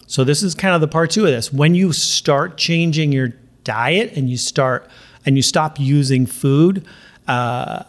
So, 0.06 0.26
this 0.26 0.44
is 0.44 0.54
kind 0.54 0.76
of 0.76 0.82
the 0.82 0.90
part 0.90 1.12
two 1.12 1.22
of 1.22 1.32
this. 1.32 1.54
When 1.54 1.76
you 1.76 1.94
start 1.94 2.58
changing 2.58 3.14
your 3.14 3.30
diet 3.64 4.12
and 4.18 4.30
you 4.30 4.36
start 4.36 4.86
and 5.26 5.38
you 5.38 5.42
stop 5.42 5.80
using 5.80 6.26
food 6.26 6.86
uh, 7.30 7.84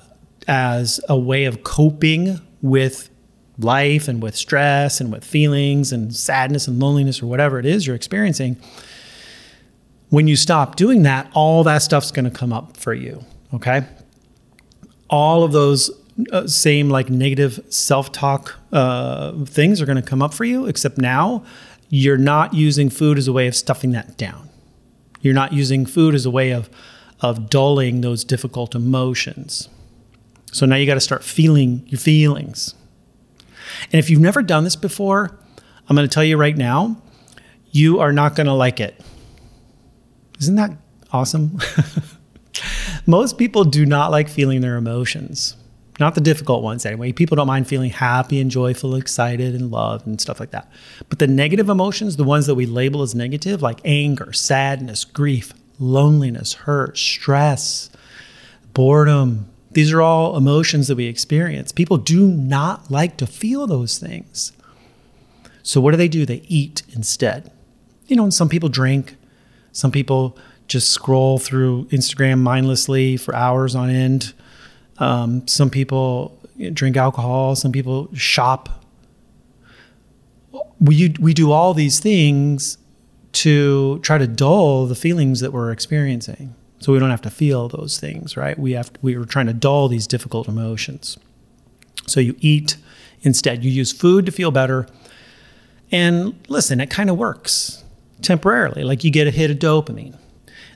as 0.47 1.01
a 1.09 1.19
way 1.19 1.47
of 1.47 1.65
coping 1.65 2.41
with 2.63 3.11
life 3.59 4.07
and 4.07 4.23
with 4.23 4.37
stress 4.37 5.01
and 5.01 5.11
with 5.11 5.25
feelings 5.25 5.91
and 5.91 6.15
sadness 6.15 6.69
and 6.69 6.79
loneliness 6.79 7.21
or 7.21 7.27
whatever 7.27 7.59
it 7.59 7.67
is 7.67 7.85
you're 7.85 7.97
experiencing, 7.97 8.57
when 10.11 10.29
you 10.29 10.37
stop 10.37 10.77
doing 10.77 11.03
that, 11.03 11.31
all 11.35 11.65
that 11.65 11.79
stuff's 11.79 12.11
going 12.11 12.25
to 12.25 12.31
come 12.31 12.53
up 12.53 12.77
for 12.77 12.95
you. 12.95 13.25
Okay. 13.55 13.85
All 15.09 15.45
of 15.45 15.53
those 15.53 15.91
uh, 16.33 16.47
same 16.47 16.89
like 16.89 17.11
negative 17.11 17.61
self 17.69 18.13
talk 18.13 18.57
uh, 18.73 19.33
things 19.45 19.81
are 19.81 19.87
going 19.87 20.01
to 20.01 20.09
come 20.09 20.23
up 20.23 20.33
for 20.33 20.45
you, 20.45 20.67
except 20.67 20.99
now 20.99 21.45
you're 21.89 22.19
not 22.19 22.55
using 22.55 22.91
food 22.91 23.19
as 23.19 23.29
a 23.29 23.33
way 23.33 23.47
of 23.47 23.55
stuffing 23.55 23.93
that 23.93 24.17
down. 24.17 24.49
You're 25.21 25.35
not 25.35 25.53
using 25.53 25.87
food 25.87 26.15
as 26.15 26.27
a 26.27 26.31
way 26.31 26.51
of, 26.53 26.71
of 27.21 27.51
dulling 27.51 28.01
those 28.01 28.25
difficult 28.25 28.75
emotions. 28.75 29.69
So 30.53 30.67
now 30.67 30.77
you 30.77 30.87
got 30.87 30.95
to 30.95 31.01
start 31.01 31.23
feeling 31.25 31.85
your 31.87 31.99
feelings. 31.99 32.75
And 33.93 33.99
if 33.99 34.09
you've 34.09 34.21
never 34.21 34.43
done 34.43 34.65
this 34.65 34.77
before, 34.77 35.39
I'm 35.89 35.97
going 35.97 36.09
to 36.09 36.13
tell 36.13 36.25
you 36.25 36.37
right 36.37 36.57
now, 36.57 36.97
you 37.71 38.01
are 38.01 38.13
not 38.13 38.37
going 38.37 38.47
to 38.47 38.53
like 38.53 38.81
it. 38.81 39.01
Isn't 40.41 40.57
that 40.57 40.77
awesome? 41.13 41.59
Most 43.07 43.39
people 43.39 43.65
do 43.65 43.87
not 43.87 44.11
like 44.11 44.29
feeling 44.29 44.61
their 44.61 44.77
emotions. 44.77 45.57
Not 45.99 46.15
the 46.15 46.21
difficult 46.21 46.63
ones, 46.63 46.85
anyway. 46.85 47.13
People 47.13 47.37
don't 47.37 47.47
mind 47.47 47.67
feeling 47.67 47.91
happy 47.91 48.41
and 48.41 48.51
joyful, 48.51 48.97
excited 48.97 49.55
and 49.55 49.71
loved 49.71 50.07
and 50.07 50.21
stuff 50.21 50.41
like 50.41 50.51
that. 50.51 50.71
But 51.09 51.19
the 51.19 51.27
negative 51.27 51.71
emotions, 51.71 52.17
the 52.17 52.25
ones 52.25 52.47
that 52.47 52.55
we 52.55 52.67
label 52.67 53.01
as 53.03 53.15
negative, 53.15 53.63
like 53.63 53.81
anger, 53.85 54.33
sadness, 54.33 55.05
grief, 55.05 55.55
loneliness, 55.79 56.53
hurt, 56.53 56.99
stress, 56.99 57.89
boredom, 58.75 59.49
these 59.71 59.93
are 59.93 60.03
all 60.03 60.37
emotions 60.37 60.89
that 60.89 60.97
we 60.97 61.07
experience. 61.07 61.73
People 61.73 61.97
do 61.97 62.27
not 62.27 62.91
like 62.91 63.17
to 63.19 63.27
feel 63.27 63.67
those 63.67 63.99
things. 63.99 64.53
So, 65.63 65.81
what 65.81 65.91
do 65.93 65.97
they 65.97 66.09
do? 66.09 66.25
They 66.25 66.43
eat 66.47 66.83
instead. 66.95 67.51
You 68.07 68.17
know, 68.17 68.23
and 68.23 68.35
some 68.35 68.49
people 68.49 68.69
drink, 68.69 69.16
some 69.77 69.93
people 69.93 70.39
just 70.69 70.89
scroll 70.89 71.39
through 71.39 71.85
Instagram 71.89 72.39
mindlessly 72.39 73.19
for 73.19 73.35
hours 73.35 73.75
on 73.75 73.91
end. 73.91 74.33
Um, 74.97 75.47
some 75.47 75.69
people 75.69 76.41
drink 76.73 76.97
alcohol, 76.97 77.55
some 77.57 77.73
people 77.73 78.09
shop. 78.15 78.87
We, 80.81 81.15
we 81.21 81.35
do 81.35 81.53
all 81.53 81.75
these 81.75 82.01
things 82.01 82.79
to 83.33 83.99
try 83.99 84.17
to 84.17 84.27
dull 84.27 84.87
the 84.87 84.95
feelings 84.95 85.41
that 85.41 85.53
we're 85.53 85.71
experiencing 85.71 86.55
so 86.79 86.95
we 86.95 86.99
don't 86.99 87.11
have 87.11 87.21
to 87.23 87.31
feel 87.31 87.69
those 87.69 88.01
things, 88.01 88.35
right? 88.35 88.59
We 88.59 88.73
have 88.73 88.91
to, 88.95 88.99
we 89.03 89.19
were 89.19 89.27
trying 89.27 89.47
to 89.47 89.53
dull 89.53 89.89
these 89.89 90.07
difficult 90.07 90.49
emotions. 90.49 91.19
So 92.07 92.19
you 92.19 92.35
eat 92.41 92.79
instead. 93.21 93.63
You 93.63 93.71
use 93.71 93.93
food 93.93 94.25
to 94.25 94.33
feel 94.33 94.51
better. 94.51 94.87
And 95.93 96.35
listen, 96.49 96.81
it 96.81 96.89
kind 96.89 97.11
of 97.11 97.19
works 97.19 97.85
temporarily. 98.23 98.85
Like 98.85 99.05
you 99.05 99.11
get 99.11 99.27
a 99.27 99.31
hit 99.31 99.51
of 99.51 99.59
dopamine. 99.59 100.17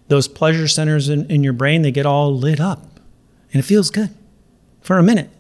Those 0.09 0.29
pleasure 0.29 0.69
centers 0.69 1.09
in, 1.09 1.31
in 1.31 1.45
your 1.45 1.53
brain, 1.53 1.83
they 1.83 1.93
get 1.93 2.07
all 2.07 2.37
lit 2.37 2.61
up. 2.61 3.01
And 3.53 3.61
it 3.61 3.65
feels 3.65 3.91
good 3.91 4.11
for 4.81 4.99
a 4.99 5.03
minute. 5.03 5.31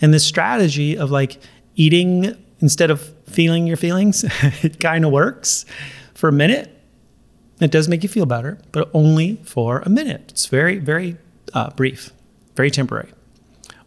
And 0.00 0.14
this 0.14 0.24
strategy 0.24 0.96
of 0.96 1.10
like 1.10 1.38
eating 1.74 2.36
instead 2.60 2.90
of 2.90 3.00
feeling 3.26 3.66
your 3.66 3.76
feelings, 3.76 4.24
it 4.62 4.80
kind 4.80 5.04
of 5.04 5.12
works 5.12 5.64
for 6.14 6.28
a 6.28 6.32
minute 6.32 6.74
it 7.60 7.70
does 7.70 7.88
make 7.88 8.02
you 8.02 8.08
feel 8.08 8.26
better, 8.26 8.58
but 8.72 8.88
only 8.94 9.36
for 9.44 9.80
a 9.80 9.88
minute. 9.88 10.26
It's 10.28 10.46
very, 10.46 10.78
very 10.78 11.16
uh, 11.54 11.70
brief, 11.70 12.12
very 12.54 12.70
temporary. 12.70 13.10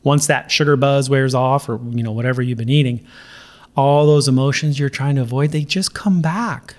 Once 0.03 0.27
that 0.27 0.51
sugar 0.51 0.75
buzz 0.75 1.09
wears 1.09 1.33
off, 1.33 1.69
or 1.69 1.79
you 1.91 2.03
know 2.03 2.11
whatever 2.11 2.41
you've 2.41 2.57
been 2.57 2.69
eating, 2.69 3.05
all 3.75 4.05
those 4.05 4.27
emotions 4.27 4.77
you're 4.77 4.89
trying 4.89 5.15
to 5.15 5.21
avoid 5.21 5.51
they 5.51 5.63
just 5.63 5.93
come 5.93 6.21
back. 6.21 6.75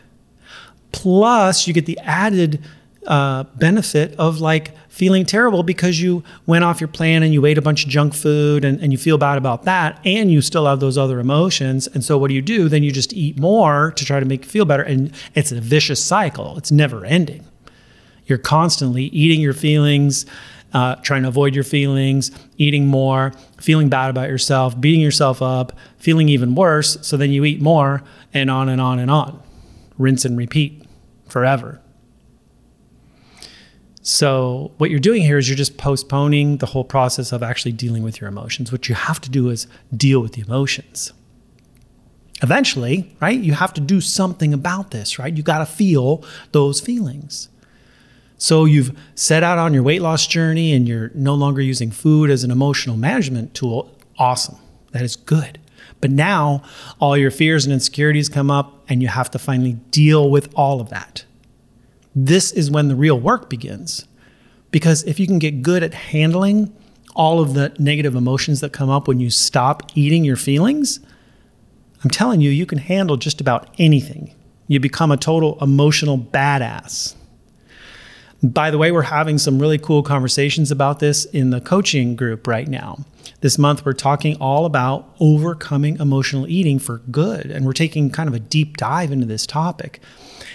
Plus, 0.93 1.67
you 1.67 1.75
get 1.75 1.87
the 1.87 1.99
added 2.01 2.63
uh, 3.07 3.45
benefit 3.57 4.15
of 4.19 4.41
like 4.41 4.77
feeling 4.89 5.25
terrible 5.25 5.63
because 5.63 6.01
you 6.01 6.23
went 6.47 6.63
off 6.63 6.81
your 6.81 6.89
plan 6.89 7.23
and 7.23 7.33
you 7.33 7.45
ate 7.47 7.59
a 7.59 7.63
bunch 7.63 7.85
of 7.85 7.91
junk 7.91 8.15
food 8.15 8.65
and, 8.65 8.81
and 8.81 8.93
you 8.93 8.99
feel 8.99 9.19
bad 9.19 9.39
about 9.39 9.65
that 9.65 9.99
and 10.05 10.31
you 10.31 10.41
still 10.41 10.67
have 10.67 10.81
those 10.81 10.97
other 10.97 11.19
emotions. 11.19 11.87
And 11.89 12.05
so 12.05 12.17
what 12.17 12.29
do 12.29 12.35
you 12.35 12.43
do? 12.43 12.69
Then 12.69 12.83
you 12.83 12.93
just 12.93 13.13
eat 13.13 13.39
more 13.41 13.93
to 13.93 14.05
try 14.05 14.21
to 14.21 14.27
make 14.27 14.45
you 14.45 14.51
feel 14.51 14.65
better. 14.65 14.83
And 14.83 15.13
it's 15.35 15.51
a 15.51 15.61
vicious 15.61 16.03
cycle. 16.03 16.57
It's 16.59 16.71
never 16.71 17.05
ending. 17.05 17.45
You're 18.27 18.39
constantly 18.39 19.05
eating 19.05 19.41
your 19.41 19.53
feelings, 19.53 20.25
uh, 20.73 20.97
trying 20.97 21.23
to 21.23 21.29
avoid 21.29 21.55
your 21.55 21.65
feelings, 21.65 22.31
eating 22.57 22.87
more, 22.87 23.33
feeling 23.59 23.89
bad 23.89 24.11
about 24.11 24.29
yourself, 24.29 24.81
beating 24.81 25.01
yourself 25.01 25.43
up, 25.43 25.73
feeling 25.99 26.29
even 26.29 26.55
worse. 26.55 26.99
So 27.03 27.17
then 27.17 27.31
you 27.31 27.45
eat 27.45 27.61
more, 27.61 28.03
and 28.33 28.51
on 28.51 28.69
and 28.69 28.81
on 28.81 28.99
and 28.99 29.11
on. 29.11 29.43
Rinse 29.99 30.25
and 30.25 30.39
repeat 30.39 30.82
forever. 31.33 31.81
So, 34.03 34.73
what 34.79 34.91
you're 34.91 35.01
doing 35.01 35.23
here 35.23 35.39
is 35.39 35.49
you're 35.49 35.57
just 35.57 35.79
postponing 35.79 36.59
the 36.59 36.67
whole 36.67 36.85
process 36.85 37.33
of 37.33 37.43
actually 37.43 37.73
dealing 37.73 38.03
with 38.03 38.21
your 38.21 38.29
emotions. 38.29 38.73
What 38.73 38.89
you 38.89 38.97
have 38.97 39.21
to 39.21 39.31
do 39.31 39.49
is 39.49 39.69
deal 39.97 40.21
with 40.21 40.33
the 40.33 40.43
emotions. 40.43 41.13
Eventually, 42.43 43.15
right, 43.21 43.39
you 43.39 43.53
have 43.53 43.73
to 43.75 43.81
do 43.81 44.01
something 44.01 44.53
about 44.53 44.91
this, 44.91 45.21
right? 45.21 45.35
You 45.37 45.45
got 45.45 45.59
to 45.59 45.67
feel 45.67 46.25
those 46.51 46.81
feelings. 46.81 47.49
So, 48.39 48.65
you've 48.65 48.99
set 49.15 49.45
out 49.45 49.59
on 49.59 49.73
your 49.73 49.85
weight 49.85 50.03
loss 50.03 50.27
journey 50.27 50.73
and 50.73 50.89
you're 50.89 51.13
no 51.15 51.35
longer 51.35 51.61
using 51.63 51.93
food 51.93 52.29
as 52.29 52.43
an 52.43 52.51
emotional 52.51 52.97
management 52.97 53.55
tool. 53.55 53.97
Awesome. 54.19 54.57
That 54.91 55.03
is 55.03 55.15
good. 55.15 55.61
But 56.03 56.11
now 56.11 56.63
all 57.01 57.17
your 57.17 57.31
fears 57.31 57.65
and 57.65 57.73
insecurities 57.73 58.29
come 58.29 58.51
up, 58.51 58.85
and 58.89 59.01
you 59.01 59.09
have 59.09 59.31
to 59.31 59.39
finally 59.39 59.75
deal 59.91 60.29
with 60.29 60.53
all 60.55 60.83
of 60.83 60.91
that. 60.91 61.25
This 62.15 62.53
is 62.53 62.71
when 62.71 62.89
the 62.89 62.97
real 62.97 63.19
work 63.19 63.49
begins. 63.49 64.07
Because 64.71 65.05
if 65.05 65.19
you 65.19 65.27
can 65.27 65.39
get 65.39 65.63
good 65.63 65.83
at 65.83 65.95
handling 65.95 66.75
all 67.15 67.41
of 67.41 67.55
the 67.55 67.75
negative 67.79 68.15
emotions 68.15 68.61
that 68.61 68.73
come 68.73 68.91
up 68.91 69.07
when 69.07 69.21
you 69.21 69.31
stop 69.31 69.91
eating 69.95 70.25
your 70.25 70.37
feelings, 70.37 70.99
I'm 72.03 72.11
telling 72.11 72.41
you, 72.41 72.51
you 72.51 72.67
can 72.67 72.79
handle 72.79 73.17
just 73.17 73.41
about 73.41 73.73
anything. 73.79 74.35
You 74.67 74.81
become 74.81 75.13
a 75.13 75.17
total 75.17 75.57
emotional 75.63 76.19
badass. 76.19 77.15
By 78.43 78.71
the 78.71 78.79
way, 78.79 78.91
we're 78.91 79.03
having 79.03 79.39
some 79.39 79.61
really 79.61 79.79
cool 79.79 80.03
conversations 80.03 80.71
about 80.71 80.99
this 80.99 81.25
in 81.27 81.51
the 81.51 81.61
coaching 81.61 82.17
group 82.17 82.47
right 82.47 82.67
now. 82.67 83.05
This 83.41 83.57
month, 83.57 83.85
we're 83.85 83.93
talking 83.93 84.37
all 84.37 84.67
about 84.67 85.15
overcoming 85.21 85.97
emotional 85.99 86.49
eating 86.49 86.79
for 86.79 86.99
good. 87.11 87.47
And 87.47 87.65
we're 87.65 87.73
taking 87.73 88.11
kind 88.11 88.29
of 88.29 88.35
a 88.35 88.41
deep 88.41 88.77
dive 88.77 89.13
into 89.13 89.27
this 89.27 89.47
topic. 89.47 90.01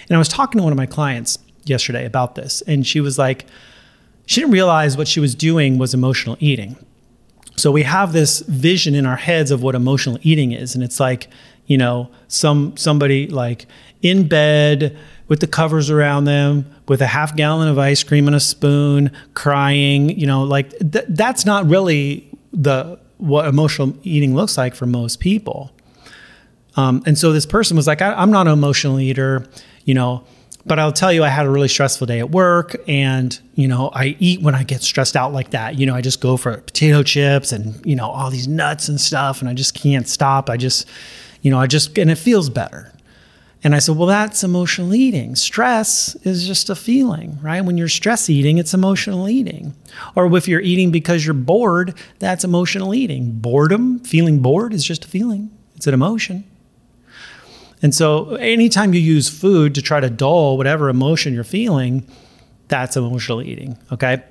And 0.08 0.16
I 0.16 0.18
was 0.18 0.28
talking 0.28 0.58
to 0.58 0.62
one 0.62 0.72
of 0.72 0.76
my 0.76 0.86
clients 0.86 1.38
yesterday 1.64 2.04
about 2.04 2.34
this. 2.34 2.62
And 2.62 2.86
she 2.86 3.00
was 3.00 3.18
like, 3.18 3.46
she 4.26 4.40
didn't 4.40 4.52
realize 4.52 4.96
what 4.96 5.08
she 5.08 5.20
was 5.20 5.34
doing 5.34 5.78
was 5.78 5.94
emotional 5.94 6.36
eating. 6.40 6.76
So 7.56 7.72
we 7.72 7.82
have 7.82 8.12
this 8.12 8.40
vision 8.40 8.94
in 8.94 9.06
our 9.06 9.16
heads 9.16 9.50
of 9.50 9.62
what 9.62 9.74
emotional 9.74 10.18
eating 10.22 10.52
is. 10.52 10.74
And 10.74 10.84
it's 10.84 11.00
like, 11.00 11.28
you 11.66 11.76
know, 11.76 12.10
some 12.28 12.76
somebody 12.76 13.26
like 13.26 13.66
in 14.02 14.28
bed 14.28 14.96
with 15.28 15.40
the 15.40 15.46
covers 15.46 15.90
around 15.90 16.24
them, 16.24 16.66
with 16.88 17.00
a 17.00 17.06
half 17.06 17.36
gallon 17.36 17.68
of 17.68 17.78
ice 17.78 18.02
cream 18.02 18.26
and 18.26 18.34
a 18.34 18.40
spoon, 18.40 19.10
crying, 19.34 20.18
you 20.18 20.26
know, 20.26 20.42
like 20.42 20.70
th- 20.78 21.04
that's 21.08 21.44
not 21.44 21.66
really 21.66 22.28
the 22.52 22.98
what 23.18 23.46
emotional 23.46 23.94
eating 24.02 24.34
looks 24.34 24.56
like 24.56 24.74
for 24.74 24.86
most 24.86 25.20
people. 25.20 25.70
Um, 26.76 27.02
and 27.06 27.18
so 27.18 27.32
this 27.32 27.46
person 27.46 27.76
was 27.76 27.86
like, 27.86 28.00
I, 28.00 28.22
am 28.22 28.30
not 28.30 28.46
an 28.46 28.52
emotional 28.52 29.00
eater, 29.00 29.46
you 29.84 29.94
know, 29.94 30.24
but 30.64 30.78
I'll 30.78 30.92
tell 30.92 31.12
you, 31.12 31.24
I 31.24 31.28
had 31.28 31.46
a 31.46 31.50
really 31.50 31.68
stressful 31.68 32.06
day 32.06 32.20
at 32.20 32.30
work, 32.30 32.76
and 32.86 33.38
you 33.54 33.66
know, 33.66 33.90
I 33.94 34.16
eat 34.18 34.42
when 34.42 34.54
I 34.54 34.62
get 34.64 34.82
stressed 34.82 35.16
out 35.16 35.32
like 35.32 35.50
that. 35.50 35.78
You 35.78 35.86
know, 35.86 35.94
I 35.94 36.02
just 36.02 36.20
go 36.20 36.36
for 36.36 36.56
potato 36.58 37.02
chips 37.02 37.52
and 37.52 37.84
you 37.86 37.96
know 37.96 38.08
all 38.08 38.30
these 38.30 38.46
nuts 38.46 38.88
and 38.88 39.00
stuff, 39.00 39.40
and 39.40 39.48
I 39.48 39.54
just 39.54 39.74
can't 39.74 40.06
stop. 40.06 40.50
I 40.50 40.56
just, 40.56 40.86
you 41.40 41.50
know, 41.50 41.58
I 41.58 41.66
just 41.66 41.96
and 41.96 42.10
it 42.10 42.18
feels 42.18 42.50
better. 42.50 42.92
And 43.64 43.74
I 43.74 43.80
said, 43.80 43.96
well, 43.96 44.06
that's 44.06 44.44
emotional 44.44 44.94
eating. 44.94 45.34
Stress 45.34 46.14
is 46.22 46.46
just 46.46 46.70
a 46.70 46.76
feeling, 46.76 47.38
right? 47.42 47.60
When 47.60 47.76
you're 47.76 47.88
stress 47.88 48.30
eating, 48.30 48.58
it's 48.58 48.72
emotional 48.72 49.28
eating. 49.28 49.74
Or 50.14 50.34
if 50.36 50.46
you're 50.46 50.60
eating 50.60 50.92
because 50.92 51.24
you're 51.24 51.34
bored, 51.34 51.94
that's 52.20 52.44
emotional 52.44 52.94
eating. 52.94 53.32
Boredom, 53.32 53.98
feeling 54.00 54.38
bored, 54.40 54.72
is 54.72 54.84
just 54.84 55.04
a 55.04 55.08
feeling. 55.08 55.50
It's 55.74 55.88
an 55.88 55.94
emotion. 55.94 56.44
And 57.82 57.94
so 57.94 58.36
anytime 58.36 58.94
you 58.94 59.00
use 59.00 59.28
food 59.28 59.74
to 59.74 59.82
try 59.82 59.98
to 60.00 60.10
dull 60.10 60.56
whatever 60.56 60.88
emotion 60.88 61.34
you're 61.34 61.44
feeling, 61.44 62.08
that's 62.68 62.96
emotional 62.96 63.42
eating, 63.42 63.76
okay? 63.92 64.22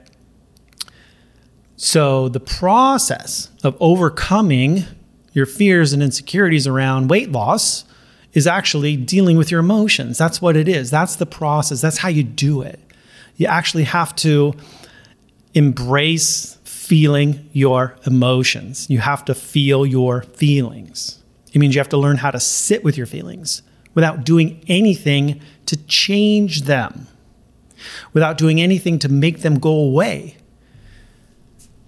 So 1.76 2.30
the 2.30 2.40
process 2.40 3.50
of 3.64 3.76
overcoming 3.80 4.86
your 5.34 5.46
fears 5.46 5.94
and 5.94 6.02
insecurities 6.02 6.66
around 6.66 7.10
weight 7.10 7.32
loss 7.32 7.84
is 8.38 8.46
actually 8.46 8.96
dealing 8.96 9.36
with 9.36 9.50
your 9.50 9.60
emotions. 9.60 10.16
That's 10.16 10.40
what 10.40 10.56
it 10.56 10.68
is. 10.68 10.92
That's 10.92 11.16
the 11.16 11.26
process. 11.26 11.82
That's 11.82 11.98
how 11.98 12.10
you 12.10 12.22
do 12.22 12.62
it. 12.62 12.80
You 13.36 13.48
actually 13.48 13.86
have 13.86 14.16
to 14.18 14.54
embrace 15.56 16.56
feeling 16.64 17.50
your 17.52 17.96
emotions. 18.06 18.92
You 18.92 19.00
have 19.00 19.26
to 19.26 19.34
feel 19.34 19.88
your 19.88 20.22
feelings. 20.22 21.24
It 21.52 21.58
means 21.58 21.74
you 21.74 21.80
have 21.80 21.90
to 21.90 21.98
learn 21.98 22.18
how 22.18 22.30
to 22.30 22.40
sit 22.40 22.84
with 22.84 22.96
your 22.96 23.08
feelings 23.08 23.64
without 23.96 24.24
doing 24.24 24.64
anything 24.68 25.42
to 25.66 25.76
change 25.88 26.62
them, 26.62 27.08
without 28.14 28.38
doing 28.38 28.62
anything 28.62 29.00
to 29.00 29.10
make 29.10 29.42
them 29.42 29.58
go 29.58 29.74
away. 29.74 30.38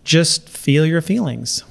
Just 0.04 0.50
feel 0.50 0.84
your 0.84 1.02
feelings. 1.02 1.64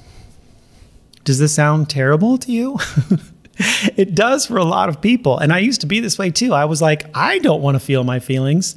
Does 1.25 1.37
this 1.37 1.53
sound 1.53 1.89
terrible 1.89 2.37
to 2.37 2.49
you? 2.53 2.79
it 3.97 4.15
does 4.15 4.45
for 4.45 4.57
a 4.57 4.63
lot 4.63 4.89
of 4.89 5.01
people. 5.01 5.37
And 5.37 5.51
I 5.51 5.59
used 5.59 5.81
to 5.81 5.87
be 5.87 5.99
this 5.99 6.17
way 6.17 6.31
too. 6.31 6.53
I 6.53 6.65
was 6.65 6.81
like, 6.81 7.05
I 7.15 7.39
don't 7.39 7.61
want 7.61 7.75
to 7.75 7.79
feel 7.79 8.03
my 8.03 8.19
feelings. 8.19 8.75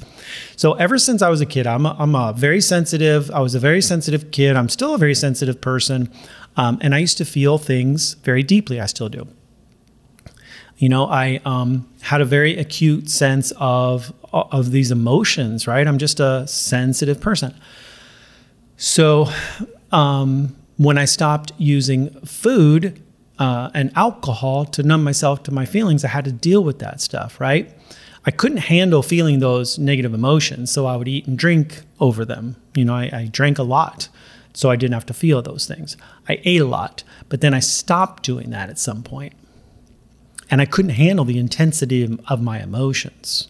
So 0.55 0.73
ever 0.73 0.97
since 0.97 1.21
I 1.21 1.29
was 1.29 1.41
a 1.41 1.45
kid, 1.45 1.65
I'm 1.65 1.85
a, 1.85 1.95
I'm 1.97 2.15
a 2.15 2.33
very 2.33 2.59
sensitive, 2.59 3.31
I 3.31 3.39
was 3.39 3.55
a 3.55 3.59
very 3.59 3.81
sensitive 3.81 4.31
kid. 4.31 4.55
I'm 4.55 4.69
still 4.69 4.93
a 4.93 4.97
very 4.97 5.15
sensitive 5.15 5.61
person. 5.61 6.11
Um, 6.57 6.79
and 6.81 6.93
I 6.93 6.97
used 6.99 7.17
to 7.17 7.25
feel 7.25 7.57
things 7.57 8.15
very 8.15 8.43
deeply. 8.43 8.81
I 8.81 8.85
still 8.85 9.09
do. 9.09 9.27
You 10.77 10.89
know, 10.89 11.05
I 11.05 11.39
um, 11.45 11.89
had 12.01 12.19
a 12.19 12.25
very 12.25 12.57
acute 12.57 13.09
sense 13.09 13.53
of 13.57 14.13
of 14.33 14.71
these 14.71 14.91
emotions. 14.91 15.67
Right, 15.67 15.87
I'm 15.87 15.99
just 15.99 16.19
a 16.19 16.45
sensitive 16.47 17.21
person. 17.21 17.53
So, 18.75 19.29
um, 19.91 20.55
when 20.77 20.97
I 20.97 21.05
stopped 21.05 21.53
using 21.57 22.09
food 22.25 23.02
uh, 23.39 23.69
and 23.73 23.91
alcohol 23.95 24.65
to 24.65 24.83
numb 24.83 25.03
myself 25.03 25.43
to 25.43 25.51
my 25.51 25.65
feelings, 25.65 26.05
I 26.05 26.09
had 26.09 26.25
to 26.25 26.31
deal 26.31 26.63
with 26.63 26.79
that 26.79 27.01
stuff. 27.01 27.39
Right. 27.39 27.73
I 28.25 28.31
couldn't 28.31 28.59
handle 28.59 29.03
feeling 29.03 29.39
those 29.39 29.77
negative 29.77 30.13
emotions, 30.13 30.71
so 30.71 30.85
I 30.85 30.95
would 30.95 31.09
eat 31.09 31.27
and 31.27 31.37
drink 31.37 31.81
over 31.99 32.23
them. 32.23 32.55
You 32.73 32.85
know, 32.85 32.95
I, 32.95 33.09
I 33.11 33.29
drank 33.29 33.59
a 33.59 33.63
lot 33.63 34.07
so 34.53 34.69
I 34.69 34.75
didn't 34.75 34.93
have 34.93 35.05
to 35.07 35.13
feel 35.13 35.41
those 35.41 35.65
things. 35.65 35.97
I 36.29 36.39
ate 36.43 36.61
a 36.61 36.65
lot, 36.65 37.03
but 37.27 37.41
then 37.41 37.53
I 37.53 37.59
stopped 37.59 38.23
doing 38.23 38.51
that 38.51 38.69
at 38.69 38.79
some 38.79 39.03
point. 39.03 39.33
And 40.49 40.61
I 40.61 40.65
couldn't 40.65 40.91
handle 40.91 41.25
the 41.25 41.39
intensity 41.39 42.03
of, 42.03 42.19
of 42.27 42.41
my 42.41 42.61
emotions. 42.61 43.47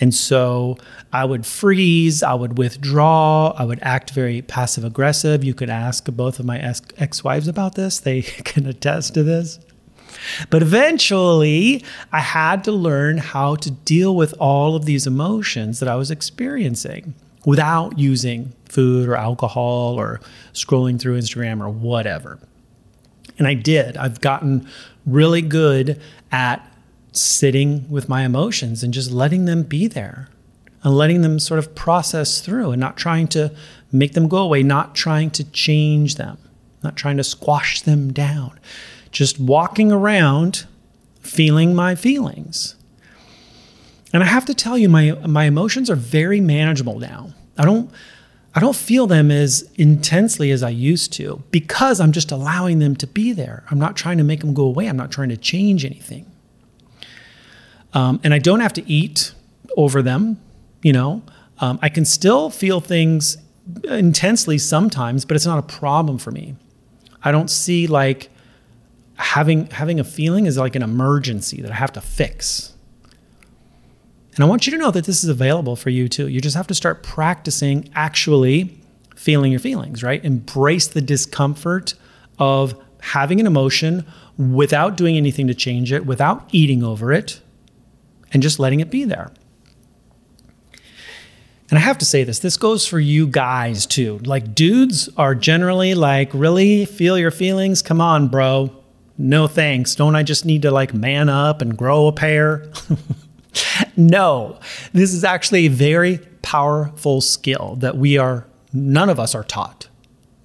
And 0.00 0.14
so 0.14 0.78
I 1.12 1.24
would 1.24 1.44
freeze, 1.44 2.22
I 2.22 2.34
would 2.34 2.56
withdraw, 2.56 3.50
I 3.50 3.64
would 3.64 3.78
act 3.82 4.10
very 4.10 4.40
passive 4.40 4.84
aggressive. 4.84 5.44
You 5.44 5.54
could 5.54 5.70
ask 5.70 6.06
both 6.06 6.40
of 6.40 6.46
my 6.46 6.58
ex 6.96 7.22
wives 7.22 7.48
about 7.48 7.74
this, 7.74 8.00
they 8.00 8.22
can 8.22 8.66
attest 8.66 9.14
to 9.14 9.22
this. 9.22 9.60
But 10.48 10.62
eventually, 10.62 11.84
I 12.12 12.20
had 12.20 12.64
to 12.64 12.72
learn 12.72 13.18
how 13.18 13.54
to 13.56 13.70
deal 13.70 14.16
with 14.16 14.34
all 14.38 14.74
of 14.74 14.84
these 14.84 15.06
emotions 15.06 15.80
that 15.80 15.88
I 15.88 15.96
was 15.96 16.10
experiencing 16.10 17.14
without 17.46 17.98
using 17.98 18.52
food 18.68 19.08
or 19.08 19.16
alcohol 19.16 19.98
or 19.98 20.20
scrolling 20.52 21.00
through 21.00 21.18
Instagram 21.18 21.60
or 21.60 21.68
whatever. 21.68 22.38
And 23.38 23.46
I 23.46 23.54
did. 23.54 23.96
I've 23.96 24.20
gotten 24.20 24.68
really 25.06 25.42
good 25.42 26.00
at 26.30 26.69
sitting 27.12 27.88
with 27.90 28.08
my 28.08 28.24
emotions 28.24 28.82
and 28.82 28.94
just 28.94 29.10
letting 29.10 29.44
them 29.44 29.62
be 29.62 29.86
there 29.86 30.28
and 30.82 30.96
letting 30.96 31.20
them 31.22 31.38
sort 31.38 31.58
of 31.58 31.74
process 31.74 32.40
through 32.40 32.70
and 32.70 32.80
not 32.80 32.96
trying 32.96 33.28
to 33.28 33.52
make 33.92 34.12
them 34.12 34.28
go 34.28 34.38
away, 34.38 34.62
not 34.62 34.94
trying 34.94 35.30
to 35.30 35.44
change 35.50 36.14
them, 36.14 36.38
not 36.82 36.96
trying 36.96 37.16
to 37.16 37.24
squash 37.24 37.82
them 37.82 38.12
down, 38.12 38.58
just 39.10 39.38
walking 39.38 39.92
around 39.92 40.66
feeling 41.20 41.74
my 41.74 41.94
feelings 41.94 42.76
and 44.12 44.22
I 44.22 44.26
have 44.26 44.46
to 44.46 44.54
tell 44.54 44.76
you, 44.76 44.88
my 44.88 45.12
my 45.26 45.44
emotions 45.44 45.88
are 45.90 45.96
very 45.96 46.40
manageable 46.40 46.98
now. 46.98 47.32
I 47.56 47.64
don't 47.64 47.90
I 48.54 48.60
don't 48.60 48.76
feel 48.76 49.06
them 49.06 49.30
as 49.30 49.70
intensely 49.76 50.50
as 50.50 50.62
I 50.62 50.70
used 50.70 51.12
to 51.14 51.42
because 51.50 52.00
I'm 52.00 52.12
just 52.12 52.32
allowing 52.32 52.80
them 52.80 52.96
to 52.96 53.06
be 53.06 53.32
there. 53.32 53.64
I'm 53.70 53.78
not 53.78 53.96
trying 53.96 54.18
to 54.18 54.24
make 54.24 54.40
them 54.40 54.54
go 54.54 54.64
away. 54.64 54.86
I'm 54.86 54.96
not 54.96 55.12
trying 55.12 55.28
to 55.28 55.36
change 55.36 55.84
anything. 55.84 56.29
Um, 57.92 58.20
and 58.22 58.32
I 58.32 58.38
don't 58.38 58.60
have 58.60 58.72
to 58.74 58.90
eat 58.90 59.32
over 59.76 60.02
them. 60.02 60.40
You 60.82 60.92
know, 60.92 61.22
um, 61.58 61.78
I 61.82 61.88
can 61.88 62.04
still 62.04 62.50
feel 62.50 62.80
things 62.80 63.36
intensely 63.84 64.58
sometimes, 64.58 65.24
but 65.24 65.36
it's 65.36 65.46
not 65.46 65.58
a 65.58 65.62
problem 65.62 66.18
for 66.18 66.30
me. 66.30 66.56
I 67.22 67.32
don't 67.32 67.50
see 67.50 67.86
like 67.86 68.30
having 69.16 69.66
having 69.66 70.00
a 70.00 70.04
feeling 70.04 70.46
is 70.46 70.56
like 70.56 70.74
an 70.74 70.82
emergency 70.82 71.60
that 71.62 71.70
I 71.70 71.74
have 71.74 71.92
to 71.92 72.00
fix. 72.00 72.74
And 74.34 74.44
I 74.44 74.48
want 74.48 74.66
you 74.66 74.70
to 74.72 74.78
know 74.78 74.90
that 74.90 75.04
this 75.04 75.22
is 75.22 75.28
available 75.28 75.76
for 75.76 75.90
you 75.90 76.08
too. 76.08 76.28
You 76.28 76.40
just 76.40 76.56
have 76.56 76.66
to 76.68 76.74
start 76.74 77.02
practicing 77.02 77.90
actually 77.94 78.80
feeling 79.16 79.52
your 79.52 79.60
feelings, 79.60 80.02
right? 80.02 80.24
Embrace 80.24 80.86
the 80.86 81.02
discomfort 81.02 81.94
of 82.38 82.74
having 83.00 83.40
an 83.40 83.46
emotion 83.46 84.06
without 84.38 84.96
doing 84.96 85.16
anything 85.16 85.46
to 85.48 85.54
change 85.54 85.92
it, 85.92 86.06
without 86.06 86.48
eating 86.52 86.82
over 86.82 87.12
it, 87.12 87.42
and 88.32 88.42
just 88.42 88.58
letting 88.58 88.80
it 88.80 88.90
be 88.90 89.04
there. 89.04 89.32
And 91.70 91.78
I 91.78 91.82
have 91.82 91.98
to 91.98 92.04
say 92.04 92.24
this 92.24 92.40
this 92.40 92.56
goes 92.56 92.86
for 92.86 92.98
you 92.98 93.26
guys 93.26 93.86
too. 93.86 94.18
Like, 94.24 94.54
dudes 94.54 95.08
are 95.16 95.34
generally 95.34 95.94
like, 95.94 96.30
really 96.34 96.84
feel 96.84 97.16
your 97.18 97.30
feelings? 97.30 97.80
Come 97.80 98.00
on, 98.00 98.28
bro. 98.28 98.74
No 99.16 99.46
thanks. 99.46 99.94
Don't 99.94 100.16
I 100.16 100.22
just 100.22 100.44
need 100.44 100.62
to 100.62 100.70
like 100.70 100.94
man 100.94 101.28
up 101.28 101.62
and 101.62 101.76
grow 101.76 102.06
a 102.08 102.12
pair? 102.12 102.70
no, 103.96 104.58
this 104.92 105.12
is 105.12 105.24
actually 105.24 105.66
a 105.66 105.70
very 105.70 106.18
powerful 106.42 107.20
skill 107.20 107.76
that 107.80 107.96
we 107.96 108.18
are, 108.18 108.46
none 108.72 109.10
of 109.10 109.20
us 109.20 109.34
are 109.34 109.44
taught. 109.44 109.88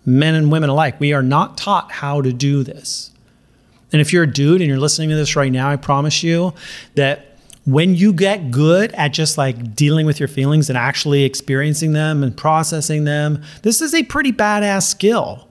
Men 0.06 0.36
and 0.36 0.52
women 0.52 0.70
alike, 0.70 1.00
we 1.00 1.14
are 1.14 1.24
not 1.24 1.58
taught 1.58 1.92
how 1.92 2.22
to 2.22 2.32
do 2.32 2.64
this. 2.64 3.12
And 3.92 4.02
if 4.02 4.12
you're 4.12 4.24
a 4.24 4.32
dude 4.32 4.62
and 4.62 4.68
you're 4.68 4.78
listening 4.78 5.10
to 5.10 5.16
this 5.16 5.36
right 5.36 5.52
now, 5.52 5.70
I 5.70 5.78
promise 5.78 6.22
you 6.22 6.54
that 6.96 7.35
when 7.66 7.96
you 7.96 8.14
get 8.14 8.52
good 8.52 8.92
at 8.94 9.10
just 9.10 9.38
like 9.38 9.76
dealing 9.76 10.06
with 10.06 10.20
your 10.20 10.28
feelings 10.28 10.70
and 10.70 10.78
actually 10.78 11.24
experiencing 11.24 11.94
them 11.94 12.24
and 12.24 12.38
processing 12.38 13.04
them, 13.04 13.42
this 13.64 13.82
is 13.82 13.94
a 13.94 14.04
pretty 14.04 14.32
badass 14.32 14.84
skill. 14.84 15.48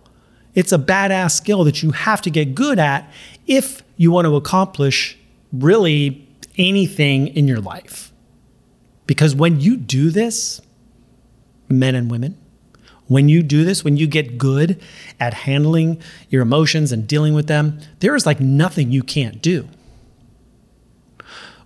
It's 0.55 0.73
a 0.73 0.79
badass 0.79 1.33
skill 1.33 1.65
that 1.65 1.83
you 1.83 1.91
have 1.91 2.23
to 2.23 2.31
get 2.31 2.55
good 2.55 2.79
at 2.79 3.11
if 3.49 3.83
you 3.97 4.13
want 4.13 4.27
to 4.27 4.37
accomplish 4.37 5.19
really 5.53 6.27
anything 6.57 7.29
in 7.29 7.49
your 7.49 7.61
life. 7.61 8.13
Because 9.07 9.35
when 9.35 9.61
you 9.61 9.77
do 9.77 10.11
this, 10.11 10.61
men 11.69 11.97
and 11.97 12.09
women, 12.09 12.39
when 13.09 13.29
you 13.29 13.43
do 13.43 13.65
this, 13.65 13.83
when 13.83 13.97
you 13.97 14.07
get 14.07 14.39
good 14.39 14.81
at 15.19 15.35
handling 15.35 16.01
your 16.31 16.43
emotions 16.43 16.93
and 16.93 17.09
dealing 17.09 17.35
with 17.35 17.49
them, 17.49 17.81
there 17.99 18.15
is 18.15 18.25
like 18.25 18.39
nothing 18.39 18.93
you 18.93 19.03
can't 19.03 19.43
do 19.43 19.69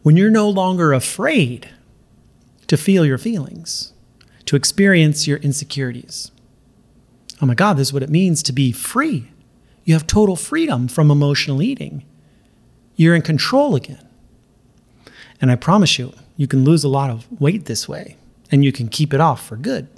when 0.02 0.16
you're 0.16 0.30
no 0.30 0.48
longer 0.48 0.92
afraid 0.92 1.68
to 2.66 2.76
feel 2.76 3.04
your 3.04 3.18
feelings, 3.18 3.92
to 4.44 4.56
experience 4.56 5.26
your 5.26 5.38
insecurities. 5.38 6.30
Oh 7.40 7.46
my 7.46 7.54
God, 7.54 7.76
this 7.76 7.88
is 7.88 7.92
what 7.92 8.02
it 8.02 8.10
means 8.10 8.42
to 8.44 8.52
be 8.52 8.72
free. 8.72 9.30
You 9.84 9.94
have 9.94 10.06
total 10.06 10.36
freedom 10.36 10.88
from 10.88 11.10
emotional 11.10 11.62
eating. 11.62 12.04
You're 12.96 13.14
in 13.14 13.22
control 13.22 13.74
again. 13.74 14.06
And 15.40 15.50
I 15.50 15.56
promise 15.56 15.98
you, 15.98 16.12
you 16.36 16.46
can 16.46 16.64
lose 16.64 16.84
a 16.84 16.88
lot 16.88 17.10
of 17.10 17.26
weight 17.40 17.66
this 17.66 17.88
way 17.88 18.16
and 18.50 18.64
you 18.64 18.72
can 18.72 18.88
keep 18.88 19.14
it 19.14 19.20
off 19.20 19.46
for 19.46 19.56
good. 19.56 19.88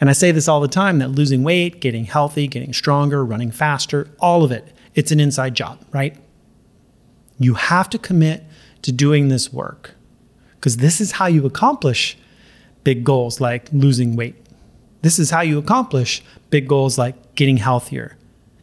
And 0.00 0.08
I 0.08 0.12
say 0.12 0.30
this 0.30 0.48
all 0.48 0.60
the 0.60 0.68
time 0.68 0.98
that 0.98 1.08
losing 1.08 1.42
weight, 1.42 1.80
getting 1.80 2.04
healthy, 2.04 2.46
getting 2.46 2.72
stronger, 2.72 3.24
running 3.24 3.50
faster, 3.50 4.08
all 4.18 4.44
of 4.44 4.52
it, 4.52 4.72
it's 4.94 5.12
an 5.12 5.20
inside 5.20 5.54
job, 5.54 5.84
right? 5.92 6.16
You 7.38 7.54
have 7.54 7.88
to 7.90 7.98
commit 7.98 8.44
to 8.82 8.92
doing 8.92 9.28
this 9.28 9.52
work. 9.52 9.94
Because 10.56 10.78
this 10.78 11.00
is 11.00 11.12
how 11.12 11.26
you 11.26 11.46
accomplish 11.46 12.16
big 12.84 13.04
goals 13.04 13.40
like 13.40 13.68
losing 13.72 14.16
weight. 14.16 14.36
This 15.02 15.18
is 15.18 15.30
how 15.30 15.42
you 15.42 15.58
accomplish 15.58 16.22
big 16.50 16.66
goals 16.66 16.98
like 16.98 17.34
getting 17.34 17.58
healthier 17.58 18.16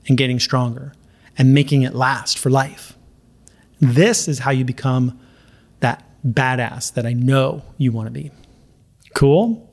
and 0.08 0.18
getting 0.18 0.40
stronger 0.40 0.94
and 1.38 1.54
making 1.54 1.84
it 1.84 1.96
last 1.96 2.38
for 2.38 2.50
life. 2.50 2.98
This 3.80 4.28
is 4.28 4.40
how 4.40 4.52
you 4.52 4.66
become 4.66 5.20
that 5.80 6.04
badass 6.26 6.94
that 6.94 7.06
I 7.06 7.14
know 7.14 7.64
you 7.78 7.92
want 7.92 8.08
to 8.08 8.12
be. 8.12 8.32
Cool? 9.14 9.72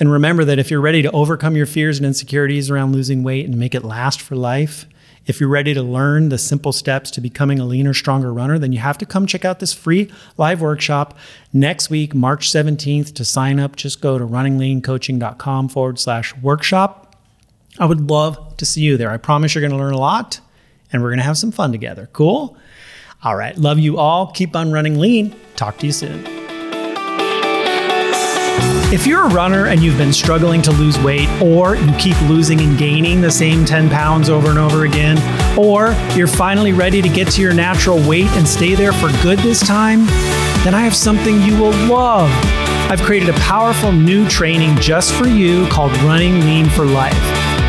And 0.00 0.10
remember 0.10 0.44
that 0.44 0.58
if 0.58 0.70
you're 0.70 0.80
ready 0.80 1.02
to 1.02 1.10
overcome 1.12 1.56
your 1.56 1.66
fears 1.66 1.98
and 1.98 2.06
insecurities 2.06 2.70
around 2.70 2.92
losing 2.92 3.22
weight 3.22 3.46
and 3.46 3.56
make 3.56 3.74
it 3.74 3.84
last 3.84 4.20
for 4.20 4.34
life, 4.34 4.86
if 5.26 5.40
you're 5.40 5.48
ready 5.48 5.74
to 5.74 5.82
learn 5.82 6.28
the 6.28 6.38
simple 6.38 6.72
steps 6.72 7.10
to 7.12 7.20
becoming 7.20 7.58
a 7.58 7.64
leaner, 7.64 7.94
stronger 7.94 8.32
runner, 8.32 8.58
then 8.58 8.72
you 8.72 8.78
have 8.78 8.98
to 8.98 9.06
come 9.06 9.26
check 9.26 9.44
out 9.44 9.60
this 9.60 9.72
free 9.72 10.10
live 10.36 10.60
workshop 10.60 11.16
next 11.52 11.90
week, 11.90 12.14
March 12.14 12.50
17th. 12.50 13.14
To 13.14 13.24
sign 13.24 13.58
up, 13.58 13.76
just 13.76 14.00
go 14.00 14.18
to 14.18 14.26
runningleancoaching.com 14.26 15.68
forward 15.68 15.98
slash 15.98 16.36
workshop. 16.36 17.16
I 17.78 17.86
would 17.86 18.10
love 18.10 18.56
to 18.58 18.66
see 18.66 18.82
you 18.82 18.96
there. 18.96 19.10
I 19.10 19.16
promise 19.16 19.54
you're 19.54 19.62
going 19.62 19.72
to 19.72 19.78
learn 19.78 19.94
a 19.94 19.98
lot 19.98 20.40
and 20.92 21.02
we're 21.02 21.10
going 21.10 21.18
to 21.18 21.24
have 21.24 21.38
some 21.38 21.50
fun 21.50 21.72
together. 21.72 22.08
Cool? 22.12 22.56
All 23.22 23.36
right. 23.36 23.56
Love 23.56 23.78
you 23.78 23.98
all. 23.98 24.30
Keep 24.32 24.54
on 24.54 24.70
running 24.70 24.98
lean. 24.98 25.34
Talk 25.56 25.78
to 25.78 25.86
you 25.86 25.92
soon. 25.92 26.43
If 28.94 29.08
you're 29.08 29.24
a 29.24 29.28
runner 29.28 29.66
and 29.66 29.82
you've 29.82 29.98
been 29.98 30.12
struggling 30.12 30.62
to 30.62 30.70
lose 30.70 30.96
weight, 31.00 31.28
or 31.42 31.74
you 31.74 31.92
keep 31.98 32.18
losing 32.28 32.60
and 32.60 32.78
gaining 32.78 33.20
the 33.20 33.30
same 33.30 33.64
10 33.64 33.90
pounds 33.90 34.28
over 34.28 34.50
and 34.50 34.58
over 34.58 34.84
again, 34.84 35.18
or 35.58 35.96
you're 36.16 36.28
finally 36.28 36.72
ready 36.72 37.02
to 37.02 37.08
get 37.08 37.28
to 37.32 37.42
your 37.42 37.52
natural 37.52 37.98
weight 38.08 38.28
and 38.36 38.46
stay 38.46 38.76
there 38.76 38.92
for 38.92 39.10
good 39.20 39.40
this 39.40 39.58
time, 39.66 40.06
then 40.62 40.76
I 40.76 40.82
have 40.82 40.94
something 40.94 41.42
you 41.42 41.60
will 41.60 41.74
love. 41.88 42.30
I've 42.88 43.02
created 43.02 43.30
a 43.30 43.38
powerful 43.40 43.90
new 43.90 44.28
training 44.28 44.76
just 44.76 45.12
for 45.14 45.26
you 45.26 45.66
called 45.66 45.90
Running 46.02 46.38
Lean 46.42 46.66
for 46.68 46.84
Life. 46.84 47.43